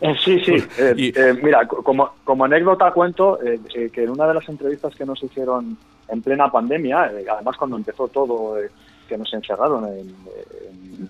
Eh, 0.00 0.14
sí, 0.24 0.40
sí. 0.40 0.52
Eh, 0.78 1.12
eh, 1.14 1.34
mira, 1.42 1.66
como, 1.66 2.12
como 2.24 2.44
anécdota 2.44 2.92
cuento 2.92 3.38
que 3.68 4.02
en 4.04 4.10
una 4.10 4.26
de 4.28 4.34
las 4.34 4.48
entrevistas 4.48 4.94
que 4.94 5.04
nos 5.04 5.22
hicieron 5.22 5.76
en 6.08 6.22
plena 6.22 6.50
pandemia, 6.50 7.10
además 7.30 7.56
cuando 7.56 7.76
empezó 7.76 8.08
todo, 8.08 8.56
que 9.08 9.18
nos 9.18 9.32
encerraron 9.32 9.86
en, 9.86 10.14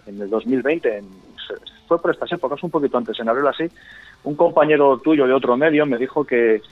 en, 0.07 0.23
el 0.23 0.31
2020, 0.31 1.03
fue 1.87 2.01
por 2.01 2.11
estas 2.13 2.33
épocas, 2.33 2.63
un 2.63 2.71
poquito 2.71 2.97
antes, 2.99 3.19
en 3.21 3.29
abril 3.29 3.47
así, 3.47 3.65
un 4.25 4.35
compañero 4.35 4.99
tuyo 4.99 5.27
de 5.27 5.33
otro 5.33 5.57
medio 5.57 5.87
me 5.87 5.99
dijo 5.99 6.25
que, 6.25 6.63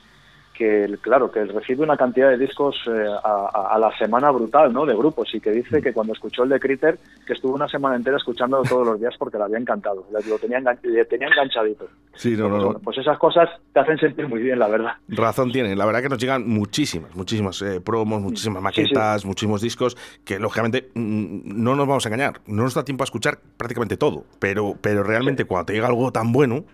que 0.57 0.97
claro, 1.01 1.31
que 1.31 1.45
recibe 1.45 1.83
una 1.83 1.97
cantidad 1.97 2.31
de 2.31 2.39
discos 2.39 2.77
eh, 2.87 3.07
a, 3.23 3.77
la 3.79 3.97
semana 3.99 4.31
brutal, 4.31 4.73
¿no? 4.73 4.87
De 4.87 4.95
grupos 4.95 5.35
y 5.35 5.41
que 5.41 5.51
dice 5.51 5.83
que 5.83 5.93
cuando 5.93 6.13
escuchó 6.13 6.45
el 6.45 6.49
de 6.49 6.61
Critter, 6.61 6.99
que 7.27 7.35
estuvo 7.35 7.55
una 7.55 7.69
semana 7.69 7.97
entera 7.97 8.17
escuchándolo 8.17 8.63
todos 8.63 8.87
los 8.87 9.01
días 9.01 9.15
porque 9.19 9.37
le 9.37 9.45
había 9.45 9.59
encantado, 9.59 10.07
lo 10.11 10.39
tenía, 10.39 10.61
le 10.61 11.05
tenía 11.05 11.29
enganchadito. 11.29 11.89
Sí, 12.15 12.37
no, 12.37 12.49
no, 12.49 12.79
pues 12.79 12.97
esas 12.99 13.19
cosas 13.19 13.49
te 13.73 13.81
hacen 13.81 13.99
sentir 13.99 14.27
muy 14.29 14.41
bien, 14.41 14.59
la 14.59 14.69
verdad. 14.69 14.93
Razón 15.09 15.53
tiene, 15.53 15.77
la 15.77 15.85
verdad 15.85 16.03
que 16.03 16.09
nos 16.09 16.19
llegan 16.19 16.49
muchísimas, 16.49 17.15
muchísimas 17.15 17.61
eh, 17.63 17.81
promos, 17.81 18.23
muchísimas 18.23 18.63
maquetas, 18.63 19.25
muchísimos 19.25 19.61
discos 19.61 19.97
que 20.25 20.39
lógicamente 20.39 20.91
mm, 20.95 21.63
no 21.63 21.77
nos 21.77 21.87
vamos 21.87 22.07
a 22.07 22.09
engañar, 22.09 22.41
no 22.47 22.63
nos 22.63 22.75
da 22.75 22.85
tiempo 22.85 23.03
a 23.03 23.07
escuchar 23.07 23.39
prácticamente 23.57 23.97
todo, 23.97 24.25
pero, 24.39 24.75
pero 24.81 25.03
realmente 25.03 25.45
cuando 25.45 25.67
te 25.67 25.75
llega 25.75 25.89
algo 25.89 26.11
tan 26.13 26.33
bueno, 26.33 26.65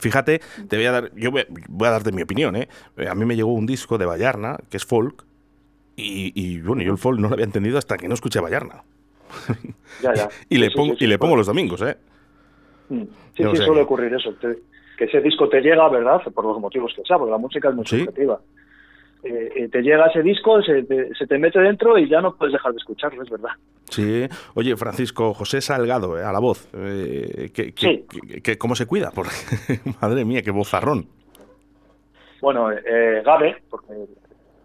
Fíjate, 0.00 0.40
te 0.68 0.76
voy 0.76 0.86
a 0.86 0.92
dar, 0.92 1.14
yo 1.14 1.30
voy, 1.30 1.42
a 1.42 1.90
darte 1.90 2.12
mi 2.12 2.22
opinión, 2.22 2.56
¿eh? 2.56 2.68
A 3.08 3.14
mí 3.14 3.24
me 3.24 3.36
llegó 3.36 3.52
un 3.52 3.66
disco 3.66 3.98
de 3.98 4.06
Bayarna, 4.06 4.56
que 4.70 4.76
es 4.76 4.84
folk, 4.84 5.24
y, 5.96 6.60
bueno, 6.60 6.82
yo 6.82 6.92
el 6.92 6.98
folk 6.98 7.18
no 7.18 7.28
lo 7.28 7.34
había 7.34 7.44
entendido 7.44 7.76
hasta 7.76 7.98
que 7.98 8.08
no 8.08 8.14
escuché 8.14 8.38
a 8.38 8.42
Bayarna. 8.42 8.82
Ya, 10.02 10.14
ya. 10.14 10.28
y 10.48 10.56
le 10.56 10.70
pongo, 10.70 10.94
y 10.98 11.06
le 11.06 11.18
pongo 11.18 11.36
los 11.36 11.46
domingos, 11.46 11.82
¿eh? 11.82 11.96
Mm. 12.88 13.02
Sí, 13.36 13.44
sí, 13.44 13.56
suele 13.56 13.82
ocurrir 13.82 14.12
eso. 14.14 14.34
que 14.40 15.04
ese 15.04 15.20
disco 15.20 15.48
te 15.48 15.60
llega, 15.60 15.88
¿verdad? 15.88 16.22
Por 16.34 16.44
los 16.44 16.58
motivos 16.58 16.92
que 16.94 17.02
sea, 17.02 17.18
porque 17.18 17.30
la 17.30 17.38
música 17.38 17.68
es 17.68 17.74
muy 17.74 17.86
subjetiva. 17.86 18.40
Eh, 19.22 19.52
eh, 19.54 19.68
te 19.68 19.82
llega 19.82 20.06
ese 20.06 20.22
disco, 20.22 20.62
se 20.62 20.82
te, 20.82 21.38
mete 21.38 21.60
dentro 21.60 21.98
y 21.98 22.08
ya 22.08 22.22
no 22.22 22.34
puedes 22.34 22.54
dejar 22.54 22.72
de 22.72 22.78
escucharlo, 22.78 23.22
es 23.22 23.28
verdad. 23.28 23.50
Sí, 23.90 24.26
oye, 24.54 24.76
Francisco 24.76 25.34
José 25.34 25.60
Salgado, 25.60 26.18
eh, 26.18 26.24
a 26.24 26.32
la 26.32 26.38
voz, 26.40 26.68
que, 26.72 28.56
¿cómo 28.58 28.74
se 28.74 28.86
cuida? 28.86 29.10
Porque, 29.14 29.30
madre 30.00 30.24
mía, 30.24 30.42
qué 30.42 30.50
vozarrón. 30.50 31.06
Bueno, 32.40 32.68
Gabe, 33.22 33.62
porque 33.68 33.92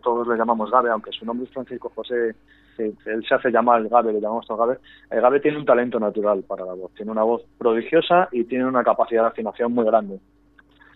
todos 0.01 0.25
le 0.29 0.37
llamamos 0.37 0.71
Gabe, 0.71 0.89
aunque 0.91 1.11
su 1.11 1.25
nombre 1.25 1.45
es 1.45 1.53
Francisco 1.53 1.91
José, 1.93 2.33
él 2.77 3.25
se 3.27 3.35
hace 3.35 3.51
llamar 3.51 3.85
Gabe, 3.89 4.13
le 4.13 4.21
llamamos 4.21 4.47
todo 4.47 4.57
Gabe. 4.57 4.79
Gabe 5.09 5.41
tiene 5.41 5.57
un 5.57 5.65
talento 5.65 5.99
natural 5.99 6.43
para 6.47 6.63
la 6.63 6.73
voz, 6.73 6.93
tiene 6.93 7.11
una 7.11 7.23
voz 7.23 7.41
prodigiosa 7.57 8.29
y 8.31 8.45
tiene 8.45 8.65
una 8.65 8.83
capacidad 8.83 9.23
de 9.23 9.27
afinación 9.27 9.73
muy 9.73 9.83
grande. 9.83 10.19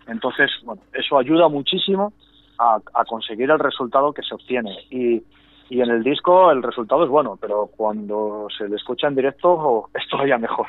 Entonces, 0.08 0.50
bueno, 0.64 0.82
eso 0.94 1.18
ayuda 1.18 1.50
muchísimo 1.50 2.14
a, 2.58 2.80
conseguir 3.06 3.50
el 3.50 3.60
resultado 3.60 4.14
que 4.14 4.22
se 4.24 4.36
obtiene. 4.36 4.76
Y, 4.90 5.24
y 5.70 5.82
en 5.82 5.90
el 5.90 6.04
disco 6.04 6.52
el 6.52 6.64
resultado 6.64 7.04
es 7.04 7.10
bueno, 7.10 7.38
pero 7.40 7.70
cuando 7.76 8.48
se 8.56 8.68
le 8.68 8.76
escucha 8.76 9.08
en 9.08 9.16
directo 9.16 9.90
es 9.94 10.08
todavía 10.10 10.38
mejor. 10.38 10.68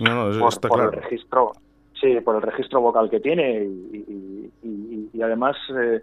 No, 0.00 0.30
por, 0.38 0.68
por 0.68 0.80
el 0.80 0.92
registro, 0.92 1.52
sí, 2.00 2.18
por 2.24 2.36
el 2.36 2.42
registro 2.42 2.80
vocal 2.80 3.10
que 3.10 3.20
tiene 3.20 3.62
y, 3.62 4.50
y, 5.12 5.22
además 5.22 5.56
eh, 5.78 6.00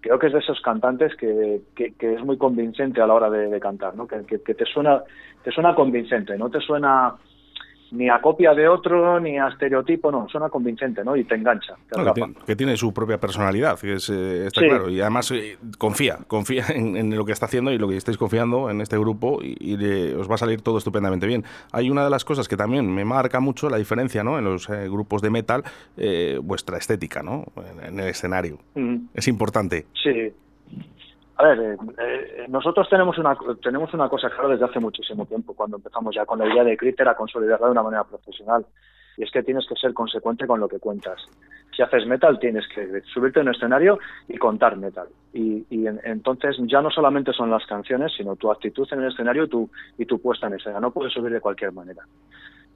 creo 0.00 0.18
que 0.18 0.26
es 0.26 0.32
de 0.34 0.40
esos 0.40 0.60
cantantes 0.60 1.16
que, 1.16 1.62
que, 1.74 1.94
es 1.98 2.22
muy 2.22 2.36
convincente 2.36 3.00
a 3.00 3.06
la 3.06 3.14
hora 3.14 3.30
de, 3.30 3.58
cantar, 3.58 3.96
¿no? 3.96 4.06
Que, 4.06 4.22
que, 4.26 4.54
te 4.54 4.66
suena 4.66 5.02
te 5.42 5.50
suena 5.50 5.74
convincente, 5.74 6.36
no 6.36 6.50
te 6.50 6.60
suena 6.60 7.14
ni 7.92 8.08
a 8.08 8.20
copia 8.20 8.54
de 8.54 8.66
otro, 8.66 9.20
ni 9.20 9.38
a 9.38 9.48
estereotipo, 9.48 10.10
no, 10.10 10.26
suena 10.28 10.48
convincente, 10.48 11.04
¿no? 11.04 11.14
Y 11.14 11.24
te 11.24 11.34
engancha. 11.34 11.74
que, 12.46 12.56
tiene, 12.56 12.76
su 12.76 12.92
propia 12.92 13.18
personalidad, 13.18 13.78
que 13.78 13.94
es, 13.94 14.08
eh, 14.08 14.46
está 14.46 14.62
claro. 14.62 14.88
Y 14.88 15.00
además 15.00 15.30
eh, 15.30 15.58
confía, 15.76 16.18
confía 16.26 16.64
en, 16.74 17.14
lo 17.14 17.24
que 17.26 17.32
está 17.32 17.46
haciendo 17.46 17.70
y 17.70 17.78
lo 17.78 17.88
que 17.88 17.96
estáis 17.96 18.16
confiando 18.16 18.70
en 18.70 18.80
este 18.80 18.98
grupo 18.98 19.40
y, 19.42 19.72
os 20.14 20.30
va 20.30 20.36
a 20.36 20.38
salir 20.38 20.62
todo 20.62 20.78
estupendamente 20.78 21.26
bien. 21.26 21.44
Hay 21.70 21.90
una 21.90 22.04
de 22.04 22.10
las 22.10 22.24
cosas 22.24 22.48
que 22.48 22.56
también 22.56 22.92
me 22.92 23.04
marca 23.04 23.40
mucho 23.40 23.68
la 23.68 23.76
diferencia, 23.76 24.24
¿no? 24.24 24.38
En 24.38 24.44
los 24.44 24.68
eh, 24.70 24.88
grupos 24.88 25.20
de 25.20 25.30
metal, 25.30 25.62
vuestra 26.42 26.78
estética, 26.78 27.22
¿no? 27.22 27.44
En, 27.86 28.00
el 28.00 28.08
escenario. 28.08 28.58
Mm. 28.74 28.96
Es 29.14 29.28
importante. 29.28 29.86
Sí, 30.02 30.32
a 31.42 31.48
ver, 31.48 31.60
eh, 31.60 31.76
eh, 31.98 32.46
nosotros 32.48 32.88
tenemos 32.88 33.18
una, 33.18 33.36
tenemos 33.60 33.92
una 33.94 34.08
cosa 34.08 34.30
clara 34.30 34.50
desde 34.50 34.64
hace 34.64 34.78
muchísimo 34.78 35.26
tiempo, 35.26 35.54
cuando 35.54 35.76
empezamos 35.76 36.14
ya 36.14 36.24
con 36.24 36.38
la 36.38 36.46
idea 36.46 36.62
de 36.62 36.76
Critter 36.76 37.08
a 37.08 37.16
consolidarla 37.16 37.66
de 37.66 37.72
una 37.72 37.82
manera 37.82 38.04
profesional. 38.04 38.64
Y 39.16 39.24
es 39.24 39.30
que 39.30 39.42
tienes 39.42 39.66
que 39.68 39.74
ser 39.74 39.92
consecuente 39.92 40.46
con 40.46 40.60
lo 40.60 40.68
que 40.68 40.78
cuentas. 40.78 41.20
Si 41.76 41.82
haces 41.82 42.06
metal, 42.06 42.38
tienes 42.38 42.64
que 42.68 43.02
subirte 43.12 43.40
en 43.40 43.48
un 43.48 43.54
escenario 43.54 43.98
y 44.28 44.38
contar 44.38 44.76
metal. 44.76 45.08
Y, 45.34 45.66
entonces 46.04 46.56
ya 46.60 46.80
no 46.80 46.90
solamente 46.90 47.32
son 47.32 47.50
las 47.50 47.66
canciones, 47.66 48.12
sino 48.16 48.36
tu 48.36 48.50
actitud 48.50 48.88
en 48.92 49.02
el 49.02 49.12
escenario 49.12 49.48
tu, 49.48 49.68
y 49.98 50.06
tu 50.06 50.18
puesta 50.18 50.46
en 50.46 50.54
escena. 50.54 50.80
No 50.80 50.92
puedes 50.92 51.12
subir 51.12 51.32
de 51.32 51.40
cualquier 51.40 51.72
manera. 51.72 52.06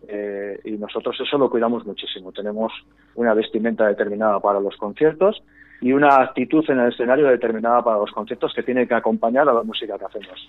Eh, 0.09 0.61
y 0.65 0.73
nosotros 0.73 1.17
eso 1.21 1.39
lo 1.39 1.49
cuidamos 1.49 1.87
muchísimo. 1.87 2.33
Tenemos 2.33 2.73
una 3.15 3.33
vestimenta 3.33 3.87
determinada 3.87 4.41
para 4.41 4.61
los 4.61 4.77
conciertos 4.77 5.43
y 5.81 5.93
una 5.93 6.23
actitud 6.23 6.65
en 6.69 6.81
el 6.81 6.93
escenario 6.93 7.27
determinada 7.27 7.83
para 7.83 7.99
los 7.99 8.11
conciertos 8.11 8.53
que 8.55 8.63
tiene 8.63 8.87
que 8.87 8.95
acompañar 8.95 9.49
a 9.49 9.53
la 9.53 9.63
música 9.63 9.99
que 9.99 10.05
hacemos. 10.05 10.49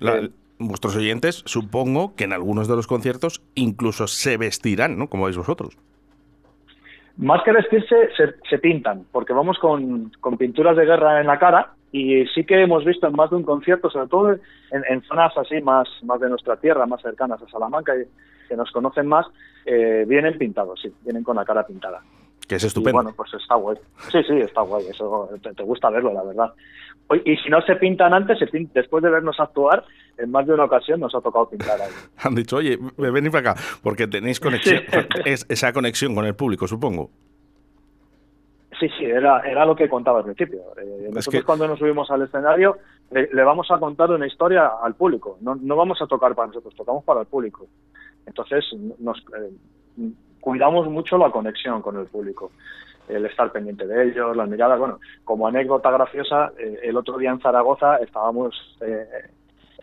Eh, 0.00 0.30
vuestros 0.58 0.96
oyentes, 0.96 1.42
supongo 1.46 2.14
que 2.16 2.24
en 2.24 2.32
algunos 2.32 2.68
de 2.68 2.76
los 2.76 2.86
conciertos 2.86 3.42
incluso 3.54 4.06
se 4.06 4.36
vestirán, 4.36 4.98
¿no? 4.98 5.08
Como 5.08 5.24
veis 5.24 5.36
vosotros. 5.36 5.76
Más 7.16 7.42
que 7.44 7.52
vestirse, 7.52 7.96
se, 8.48 8.58
pintan, 8.58 9.04
porque 9.12 9.32
vamos 9.32 9.58
con, 9.58 10.10
pinturas 10.38 10.76
de 10.76 10.86
guerra 10.86 11.20
en 11.20 11.26
la 11.26 11.38
cara 11.38 11.74
y 11.92 12.24
sí 12.28 12.44
que 12.44 12.62
hemos 12.62 12.84
visto 12.84 13.06
en 13.06 13.14
más 13.14 13.30
de 13.30 13.36
un 13.36 13.42
concierto, 13.42 13.90
sobre 13.90 14.08
todo 14.08 14.32
en, 14.70 15.02
zonas 15.02 15.36
así 15.36 15.60
más, 15.60 15.88
más 16.02 16.20
de 16.20 16.30
nuestra 16.30 16.56
tierra, 16.56 16.86
más 16.86 17.02
cercanas 17.02 17.42
a 17.42 17.48
Salamanca, 17.48 17.92
que 18.48 18.56
nos 18.56 18.70
conocen 18.70 19.06
más, 19.06 19.26
eh, 19.66 20.04
vienen 20.08 20.38
pintados, 20.38 20.80
sí, 20.80 20.90
vienen 21.04 21.22
con 21.22 21.36
la 21.36 21.44
cara 21.44 21.66
pintada 21.66 22.00
que 22.50 22.56
es 22.56 22.64
estupendo. 22.64 22.96
bueno, 22.96 23.12
pues 23.16 23.32
está 23.32 23.54
guay. 23.54 23.76
Sí, 24.10 24.18
sí, 24.26 24.40
está 24.40 24.62
guay. 24.62 24.84
Eso 24.90 25.30
te, 25.40 25.62
gusta 25.62 25.88
verlo, 25.88 26.12
la 26.12 26.24
verdad. 26.24 26.52
Y 27.24 27.36
si 27.36 27.48
no 27.48 27.62
se 27.62 27.76
pintan 27.76 28.12
antes, 28.12 28.40
se 28.40 28.46
después 28.74 29.04
de 29.04 29.08
vernos 29.08 29.38
actuar, 29.38 29.84
en 30.18 30.32
más 30.32 30.48
de 30.48 30.54
una 30.54 30.64
ocasión 30.64 30.98
nos 30.98 31.14
ha 31.14 31.20
tocado 31.20 31.48
pintar 31.48 31.80
ahí. 31.80 31.92
Han 32.24 32.34
dicho, 32.34 32.56
oye, 32.56 32.76
venid 32.96 33.30
para 33.30 33.52
acá, 33.52 33.62
porque 33.84 34.08
tenéis 34.08 34.40
conexión, 34.40 34.82
es, 35.24 35.46
esa 35.48 35.72
conexión 35.72 36.12
con 36.12 36.26
el 36.26 36.34
público, 36.34 36.66
supongo. 36.66 37.10
Sí, 38.80 38.88
sí, 38.98 39.04
era, 39.04 39.48
era 39.48 39.64
lo 39.64 39.76
que 39.76 39.88
contaba 39.88 40.18
al 40.18 40.24
principio. 40.24 40.58
Eh, 40.76 41.08
nosotros 41.12 41.44
cuando 41.44 41.68
nos 41.68 41.78
subimos 41.78 42.10
al 42.10 42.22
escenario 42.22 42.78
le, 43.12 43.44
vamos 43.44 43.70
a 43.70 43.78
contar 43.78 44.10
una 44.10 44.26
historia 44.26 44.72
al 44.82 44.96
público, 44.96 45.38
no, 45.40 45.54
no 45.54 45.76
vamos 45.76 46.02
a 46.02 46.08
tocar 46.08 46.34
para 46.34 46.48
nosotros, 46.48 46.74
tocamos 46.74 47.04
para 47.04 47.20
el 47.20 47.26
público. 47.28 47.68
Entonces 48.26 48.64
nos 48.98 49.18
eh, 49.38 50.10
cuidamos 50.40 50.88
mucho 50.88 51.18
la 51.18 51.30
conexión 51.30 51.82
con 51.82 51.98
el 51.98 52.06
público 52.06 52.50
el 53.16 53.26
estar 53.26 53.50
pendiente 53.52 53.86
de 53.86 54.08
ellos, 54.08 54.36
las 54.36 54.48
miradas. 54.48 54.78
Bueno, 54.78 54.98
como 55.24 55.46
anécdota 55.46 55.90
graciosa, 55.90 56.52
eh, 56.58 56.80
el 56.82 56.96
otro 56.96 57.18
día 57.18 57.30
en 57.30 57.40
Zaragoza 57.40 57.96
estábamos, 57.96 58.76
eh, 58.80 59.06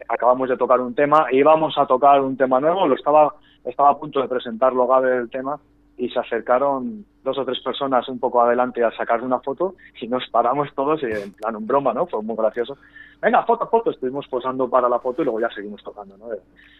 acabamos 0.08 0.50
de 0.50 0.58
tocar 0.58 0.80
un 0.80 0.96
tema, 0.96 1.28
íbamos 1.32 1.78
a 1.78 1.86
tocar 1.86 2.22
un 2.22 2.38
tema 2.38 2.60
nuevo, 2.60 2.88
lo 2.88 2.96
estaba, 2.96 3.36
estaba 3.66 3.92
a 3.92 3.98
punto 3.98 4.22
de 4.22 4.28
presentarlo 4.28 4.88
Gabe 4.88 5.18
el 5.18 5.30
tema 5.30 5.60
y 5.98 6.10
se 6.10 6.20
acercaron 6.20 7.06
dos 7.24 7.38
o 7.40 7.46
tres 7.46 7.60
personas 7.62 8.08
un 8.08 8.20
poco 8.20 8.42
adelante 8.42 8.84
a 8.84 8.92
sacar 8.92 9.22
una 9.24 9.40
foto 9.40 9.76
y 10.00 10.08
nos 10.08 10.28
paramos 10.30 10.70
todos 10.76 11.02
y 11.02 11.08
en 11.08 11.34
plan 11.34 11.56
un 11.56 11.66
broma, 11.66 11.92
¿no? 11.94 12.06
Fue 12.06 12.22
muy 12.22 12.36
gracioso. 12.36 12.78
Venga, 13.20 13.44
foto, 13.44 13.68
foto, 13.68 13.90
estuvimos 13.90 14.28
posando 14.28 14.70
para 14.70 14.88
la 14.88 15.00
foto 15.00 15.24
y 15.24 15.26
luego 15.26 15.42
ya 15.42 15.50
seguimos 15.50 15.84
tocando, 15.84 16.16
¿no? 16.18 16.28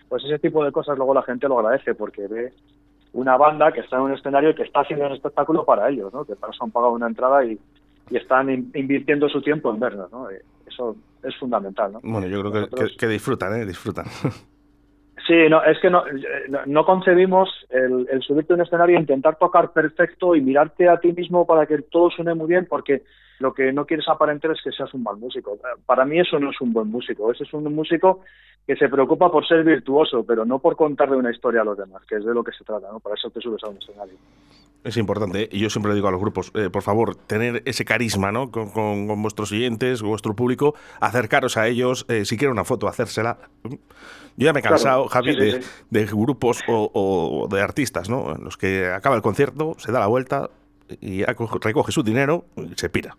Pues 0.08 0.24
ese 0.24 0.38
tipo 0.38 0.64
de 0.64 0.72
cosas 0.72 0.98
luego 0.98 1.16
la 1.16 1.24
gente 1.24 1.48
lo 1.48 1.60
agradece 1.60 1.96
porque 1.96 2.28
ve 2.28 2.54
una 3.18 3.36
banda 3.36 3.72
que 3.72 3.80
está 3.80 3.96
en 3.96 4.04
un 4.04 4.14
escenario 4.14 4.52
y 4.52 4.56
que 4.56 4.64
está 4.64 4.82
haciendo 4.82 5.08
un 5.08 5.14
espectáculo 5.14 5.66
para 5.66 5.90
ellos, 5.90 6.14
¿no? 6.14 6.24
que 6.24 6.36
para 6.36 6.54
eso 6.54 6.64
han 6.64 6.72
pagado 6.72 6.94
una 6.94 7.08
entrada 7.08 7.44
y, 7.44 7.60
están 8.10 8.50
invirtiendo 8.50 9.28
su 9.28 9.42
tiempo 9.42 9.70
en 9.70 9.82
vernos. 9.82 10.10
¿no? 10.14 10.30
Eh, 10.30 10.42
eso 10.66 10.96
es 11.22 11.36
fundamental. 11.36 11.92
¿no? 11.92 12.00
Bueno, 12.02 12.26
yo 12.28 12.40
creo 12.40 12.70
que, 12.98 13.08
disfrutan, 13.08 13.60
¿eh? 13.60 13.66
disfrutan. 13.66 14.06
Sí, 15.26 15.34
no, 15.50 15.62
es 15.62 15.78
que 15.82 15.90
no, 15.90 16.06
no 16.68 16.86
concebimos 16.86 17.50
el, 17.70 18.08
el 18.10 18.22
subirte 18.22 18.54
a 18.54 18.56
un 18.56 18.62
escenario 18.62 18.96
e 18.96 19.02
intentar 19.02 19.36
tocar 19.38 19.74
perfecto 19.74 20.36
y 20.36 20.42
mirarte 20.42 20.88
a 20.88 21.02
ti 21.02 21.12
mismo 21.12 21.46
para 21.46 21.66
que 21.66 21.80
todo 21.80 22.10
suene 22.12 22.34
muy 22.34 22.48
bien, 22.48 22.66
porque 22.66 23.04
lo 23.40 23.54
que 23.54 23.72
no 23.72 23.86
quieres 23.86 24.08
aparentar 24.08 24.52
es 24.52 24.62
que 24.64 24.72
seas 24.72 24.94
un 24.94 25.04
mal 25.04 25.18
músico. 25.18 25.58
Para 25.86 26.06
mí 26.06 26.20
eso 26.20 26.40
no 26.40 26.52
es 26.52 26.62
un 26.62 26.74
buen 26.74 26.90
músico, 26.90 27.32
ese 27.32 27.44
es 27.44 27.54
un 27.54 27.74
músico 27.74 28.22
que 28.66 28.76
se 28.76 28.90
preocupa 28.90 29.32
por 29.32 29.48
ser 29.48 29.64
virtuoso, 29.64 30.26
pero 30.26 30.46
no 30.46 30.60
por 30.60 30.76
contarle 30.76 31.16
una 31.16 31.32
historia 31.32 31.62
a 31.62 31.64
los 31.64 31.78
demás, 31.78 32.04
que 32.08 32.16
es 32.16 32.26
de 32.26 32.34
lo 32.34 32.44
que 32.44 32.52
se 32.52 32.66
trata, 32.66 32.92
¿no? 32.92 33.00
Para 33.00 33.16
eso 33.16 33.30
te 33.30 33.40
subes 33.40 33.64
a 33.64 33.70
un 33.70 33.78
escenario. 33.78 34.16
Es 34.84 34.98
importante, 34.98 35.48
y 35.52 35.60
yo 35.60 35.70
siempre 35.70 35.92
le 35.92 35.96
digo 35.96 36.08
a 36.08 36.12
los 36.12 36.20
grupos, 36.20 36.52
eh, 36.54 36.70
por 36.70 36.82
favor, 36.82 37.16
tener 37.16 37.62
ese 37.66 37.86
carisma, 37.86 38.32
¿no? 38.32 38.52
Con, 38.52 38.70
con, 38.72 39.22
vuestros 39.22 39.50
siguientes, 39.50 40.02
vuestro 40.02 40.36
público, 40.36 40.76
acercaros 41.00 41.58
a 41.58 41.68
ellos, 41.68 42.06
eh, 42.10 42.26
si 42.26 42.38
quieren 42.38 42.52
una 42.52 42.66
foto, 42.66 42.88
hacérsela. 42.88 43.38
Yo 43.64 44.46
ya 44.46 44.54
me 44.54 44.60
he 44.60 44.64
cansado, 44.64 45.08
Javi, 45.08 45.36
de, 45.90 46.06
grupos 46.06 46.64
o, 46.68 47.48
de 47.50 47.62
artistas, 47.62 48.10
¿no? 48.10 48.36
En 48.36 48.44
los 48.44 48.56
que 48.56 48.88
acaba 48.88 49.16
el 49.16 49.22
concierto, 49.22 49.76
se 49.78 49.92
da 49.92 50.00
la 50.00 50.08
vuelta 50.08 50.50
y 51.02 51.24
recoge 51.26 51.92
su 51.92 52.04
dinero 52.04 52.46
y 52.56 52.76
se 52.76 52.90
pira. 52.90 53.18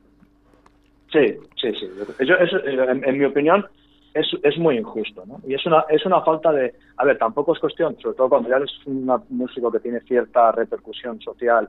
Sí, 1.11 1.37
sí, 1.61 1.73
sí. 1.75 1.91
en, 2.21 3.19
mi 3.19 3.25
opinión, 3.25 3.67
es, 4.13 4.27
es 4.43 4.59
muy 4.59 4.77
injusto, 4.77 5.25
¿no? 5.27 5.41
Y 5.47 5.55
es 5.55 5.65
una, 5.65 5.85
es 5.89 6.05
una 6.05 6.21
falta 6.21 6.53
de... 6.53 6.75
A 6.97 7.05
ver, 7.05 7.17
tampoco 7.19 7.55
es 7.55 7.61
cuestión, 7.61 7.97
sobre 7.99 8.17
todo 8.17 8.29
cuando 8.29 8.49
ya 8.49 8.57
eres 8.57 8.71
un 8.87 9.11
músico 9.31 9.71
que 9.73 9.81
tiene 9.81 10.01
cierta 10.01 10.53
repercusión 10.53 11.21
social, 11.21 11.69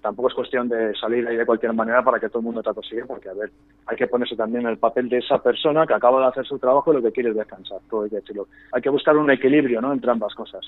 tampoco 0.00 0.28
es 0.28 0.34
cuestión 0.34 0.68
de 0.68 0.94
salir 0.94 1.26
ahí 1.26 1.36
de 1.36 1.46
cualquier 1.46 1.72
manera 1.72 2.02
para 2.02 2.18
que 2.18 2.28
todo 2.28 2.38
el 2.38 2.44
mundo 2.44 2.62
te 2.62 2.72
consiga, 2.72 3.06
porque, 3.06 3.28
a 3.28 3.34
ver, 3.34 3.50
hay 3.86 3.96
que 3.96 4.06
ponerse 4.06 4.36
también 4.36 4.64
en 4.64 4.70
el 4.70 4.78
papel 4.78 5.08
de 5.08 5.18
esa 5.18 5.42
persona 5.42 5.86
que 5.86 5.94
acaba 5.94 6.20
de 6.20 6.28
hacer 6.28 6.46
su 6.46 6.58
trabajo 6.58 6.92
y 6.92 6.96
lo 6.96 7.02
que 7.02 7.12
quiere 7.12 7.30
es 7.30 7.36
descansar, 7.36 7.78
todo 7.88 8.04
hay 8.04 8.10
que 8.10 8.16
decirlo. 8.16 8.46
Hay 8.72 8.82
que 8.82 8.90
buscar 8.90 9.16
un 9.16 9.30
equilibrio, 9.30 9.80
¿no?, 9.80 9.92
entre 9.92 10.10
ambas 10.10 10.34
cosas. 10.34 10.64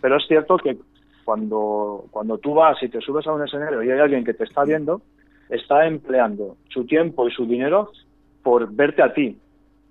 Pero 0.00 0.16
es 0.16 0.26
cierto 0.26 0.56
que 0.56 0.76
cuando, 1.24 2.04
cuando 2.10 2.38
tú 2.38 2.54
vas 2.54 2.82
y 2.82 2.88
te 2.88 3.00
subes 3.00 3.26
a 3.26 3.32
un 3.32 3.42
escenario 3.42 3.82
y 3.82 3.90
hay 3.90 4.00
alguien 4.00 4.24
que 4.24 4.34
te 4.34 4.44
está 4.44 4.64
viendo, 4.64 5.00
está 5.48 5.86
empleando 5.86 6.56
su 6.68 6.84
tiempo 6.84 7.28
y 7.28 7.32
su 7.32 7.46
dinero 7.46 7.90
por 8.42 8.72
verte 8.72 9.02
a 9.02 9.12
ti, 9.12 9.38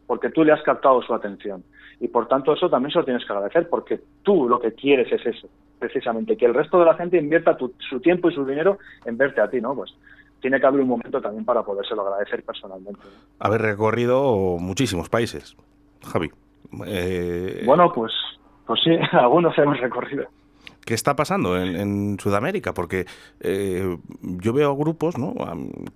porque 0.08 0.30
tú 0.30 0.44
le 0.44 0.52
has 0.52 0.62
captado 0.64 1.02
su 1.02 1.14
atención. 1.14 1.64
Y 2.00 2.08
por 2.08 2.28
tanto 2.28 2.54
eso 2.54 2.70
también 2.70 2.92
se 2.92 3.00
lo 3.00 3.06
tienes 3.06 3.26
que 3.26 3.34
agradecer, 3.34 3.70
porque 3.70 4.00
tú 4.24 4.50
lo 4.50 4.60
que 4.60 4.74
quieres 4.74 5.12
es 5.12 5.26
eso, 5.26 5.48
precisamente, 5.80 6.36
que 6.36 6.46
el 6.46 6.54
resto 6.54 6.80
de 6.80 6.86
la 6.86 6.96
gente 6.96 7.18
invierta 7.18 7.58
su 7.90 8.00
tiempo 8.00 8.30
y 8.30 8.36
su 8.36 8.46
dinero 8.46 8.78
en 9.06 9.18
verte 9.18 9.42
a 9.42 9.50
ti, 9.50 9.62
¿no? 9.62 9.74
Pues 9.76 9.94
tiene 10.42 10.60
que 10.60 10.68
haber 10.68 10.82
un 10.82 10.90
momento 10.90 11.22
también 11.22 11.46
para 11.46 11.64
podérselo 11.64 12.02
agradecer 12.02 12.44
personalmente. 12.44 13.00
Haber 13.40 13.62
recorrido 13.62 14.58
muchísimos 14.60 15.08
países, 15.08 15.56
Javi. 16.06 16.30
Eh, 16.86 17.64
bueno, 17.66 17.92
pues, 17.94 18.12
pues 18.68 18.82
sí, 18.84 18.92
algunos 19.14 19.58
hemos 19.58 19.80
recorrido 19.80 20.28
qué 20.86 20.94
está 20.94 21.16
pasando 21.16 21.58
en, 21.62 22.20
Sudamérica, 22.20 22.74
porque 22.74 23.06
eh, 23.40 23.98
yo 24.22 24.54
veo 24.54 24.76
grupos, 24.76 25.18
¿no? 25.18 25.34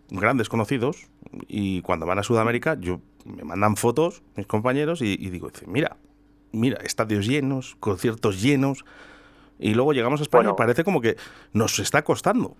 grandes 0.09 0.49
conocidos, 0.49 1.07
y 1.47 1.81
cuando 1.81 2.05
van 2.05 2.19
a 2.19 2.23
Sudamérica, 2.23 2.77
yo 2.79 2.99
me 3.25 3.43
mandan 3.43 3.75
fotos 3.75 4.23
mis 4.35 4.47
compañeros 4.47 5.01
y, 5.01 5.17
digo, 5.29 5.49
mira, 5.65 5.97
mira, 6.51 6.77
estadios 6.83 7.27
llenos, 7.27 7.75
conciertos 7.79 8.41
llenos, 8.41 8.85
y 9.59 9.73
luego 9.73 9.93
llegamos 9.93 10.19
a 10.19 10.23
España 10.23 10.51
y 10.51 10.53
parece 10.55 10.83
como 10.83 11.01
que 11.01 11.15
nos 11.53 11.79
está 11.79 12.03
costando. 12.03 12.55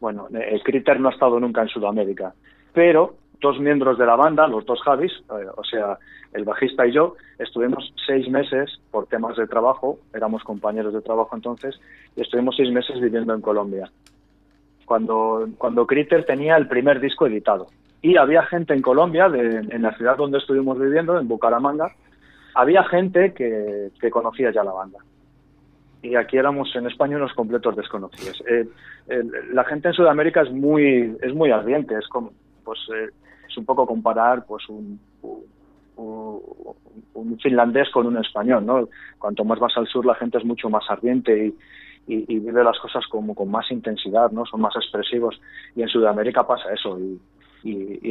Bueno, 0.00 0.28
el 0.30 0.62
Critter 0.62 1.00
no 1.00 1.08
ha 1.08 1.12
estado 1.12 1.38
nunca 1.40 1.62
en 1.62 1.68
Sudamérica, 1.68 2.34
pero 2.72 3.16
dos 3.40 3.58
miembros 3.60 3.98
de 3.98 4.06
la 4.06 4.16
banda, 4.16 4.46
los 4.46 4.64
dos 4.64 4.80
Javis, 4.82 5.12
eh, 5.12 5.46
o 5.56 5.64
sea, 5.64 5.98
el 6.32 6.44
bajista 6.44 6.86
y 6.86 6.92
yo, 6.92 7.14
estuvimos 7.38 7.92
seis 8.06 8.28
meses 8.28 8.80
por 8.90 9.06
temas 9.06 9.36
de 9.36 9.46
trabajo, 9.46 9.98
éramos 10.14 10.42
compañeros 10.42 10.92
de 10.92 11.02
trabajo 11.02 11.34
entonces, 11.34 11.78
y 12.16 12.22
estuvimos 12.22 12.56
seis 12.56 12.70
meses 12.70 13.00
viviendo 13.00 13.34
en 13.34 13.40
Colombia. 13.40 13.90
Cuando, 14.84 15.48
cuando 15.58 15.86
Critter 15.86 16.24
tenía 16.24 16.56
el 16.56 16.68
primer 16.68 17.00
disco 17.00 17.26
editado. 17.26 17.66
Y 18.02 18.16
había 18.16 18.42
gente 18.44 18.72
en 18.72 18.82
Colombia, 18.82 19.26
en 19.26 19.82
la 19.82 19.96
ciudad 19.96 20.16
donde 20.16 20.38
estuvimos 20.38 20.78
viviendo, 20.78 21.18
en 21.18 21.26
Bucaramanga, 21.26 21.92
había 22.54 22.84
gente 22.84 23.34
que, 23.34 23.90
que 24.00 24.10
conocía 24.10 24.52
ya 24.52 24.62
la 24.62 24.72
banda 24.72 24.98
y 26.06 26.14
aquí 26.14 26.36
éramos 26.36 26.74
en 26.76 26.86
España 26.86 27.16
unos 27.16 27.32
completos 27.32 27.76
desconocidos. 27.76 28.42
Eh, 28.48 28.66
la 29.52 29.64
gente 29.64 29.88
en 29.88 29.94
Sudamérica 29.94 30.42
es 30.42 30.52
muy 30.52 31.16
es 31.20 31.34
muy 31.34 31.50
ardiente, 31.50 31.96
es 31.98 32.06
como 32.08 32.32
pues 32.64 32.78
eh, 32.94 33.10
un 33.56 33.64
poco 33.64 33.86
comparar 33.86 34.44
pues 34.46 34.68
un, 34.68 34.98
un, 35.96 37.38
finlandés 37.42 37.90
con 37.90 38.06
un 38.06 38.16
español, 38.18 38.64
¿no? 38.64 38.88
Cuanto 39.18 39.44
más 39.44 39.58
vas 39.58 39.76
al 39.76 39.86
sur 39.86 40.04
la 40.06 40.14
gente 40.14 40.38
es 40.38 40.44
mucho 40.44 40.68
más 40.70 40.84
ardiente 40.88 41.46
y, 41.46 41.54
vive 42.08 42.62
las 42.62 42.78
cosas 42.78 43.04
como 43.08 43.34
con 43.34 43.50
más 43.50 43.68
intensidad, 43.70 44.30
¿no? 44.30 44.46
Son 44.46 44.60
más 44.60 44.76
expresivos 44.76 45.40
y 45.74 45.82
en 45.82 45.88
Sudamérica 45.88 46.46
pasa 46.46 46.72
eso 46.72 46.98
y, 46.98 47.20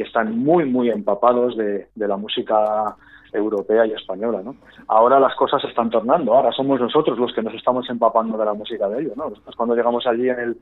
están 0.02 0.38
muy 0.38 0.66
muy 0.66 0.90
empapados 0.90 1.56
de, 1.56 1.88
la 1.94 2.16
música 2.18 2.94
europea 3.32 3.86
y 3.86 3.92
española, 3.92 4.42
¿no? 4.44 4.54
Ahora 4.86 5.18
las 5.18 5.34
cosas 5.34 5.64
están 5.64 5.88
tornando, 5.88 6.34
ahora 6.34 6.52
somos 6.52 6.78
nosotros 6.78 7.18
los 7.18 7.32
que 7.32 7.42
nos 7.42 7.54
estamos 7.54 7.88
empapando 7.88 8.36
de 8.36 8.44
la 8.44 8.52
música 8.52 8.86
de 8.88 9.00
ellos, 9.00 9.16
¿no? 9.16 9.32
cuando 9.56 9.74
llegamos 9.74 10.06
allí 10.06 10.28
en 10.28 10.38
el 10.38 10.56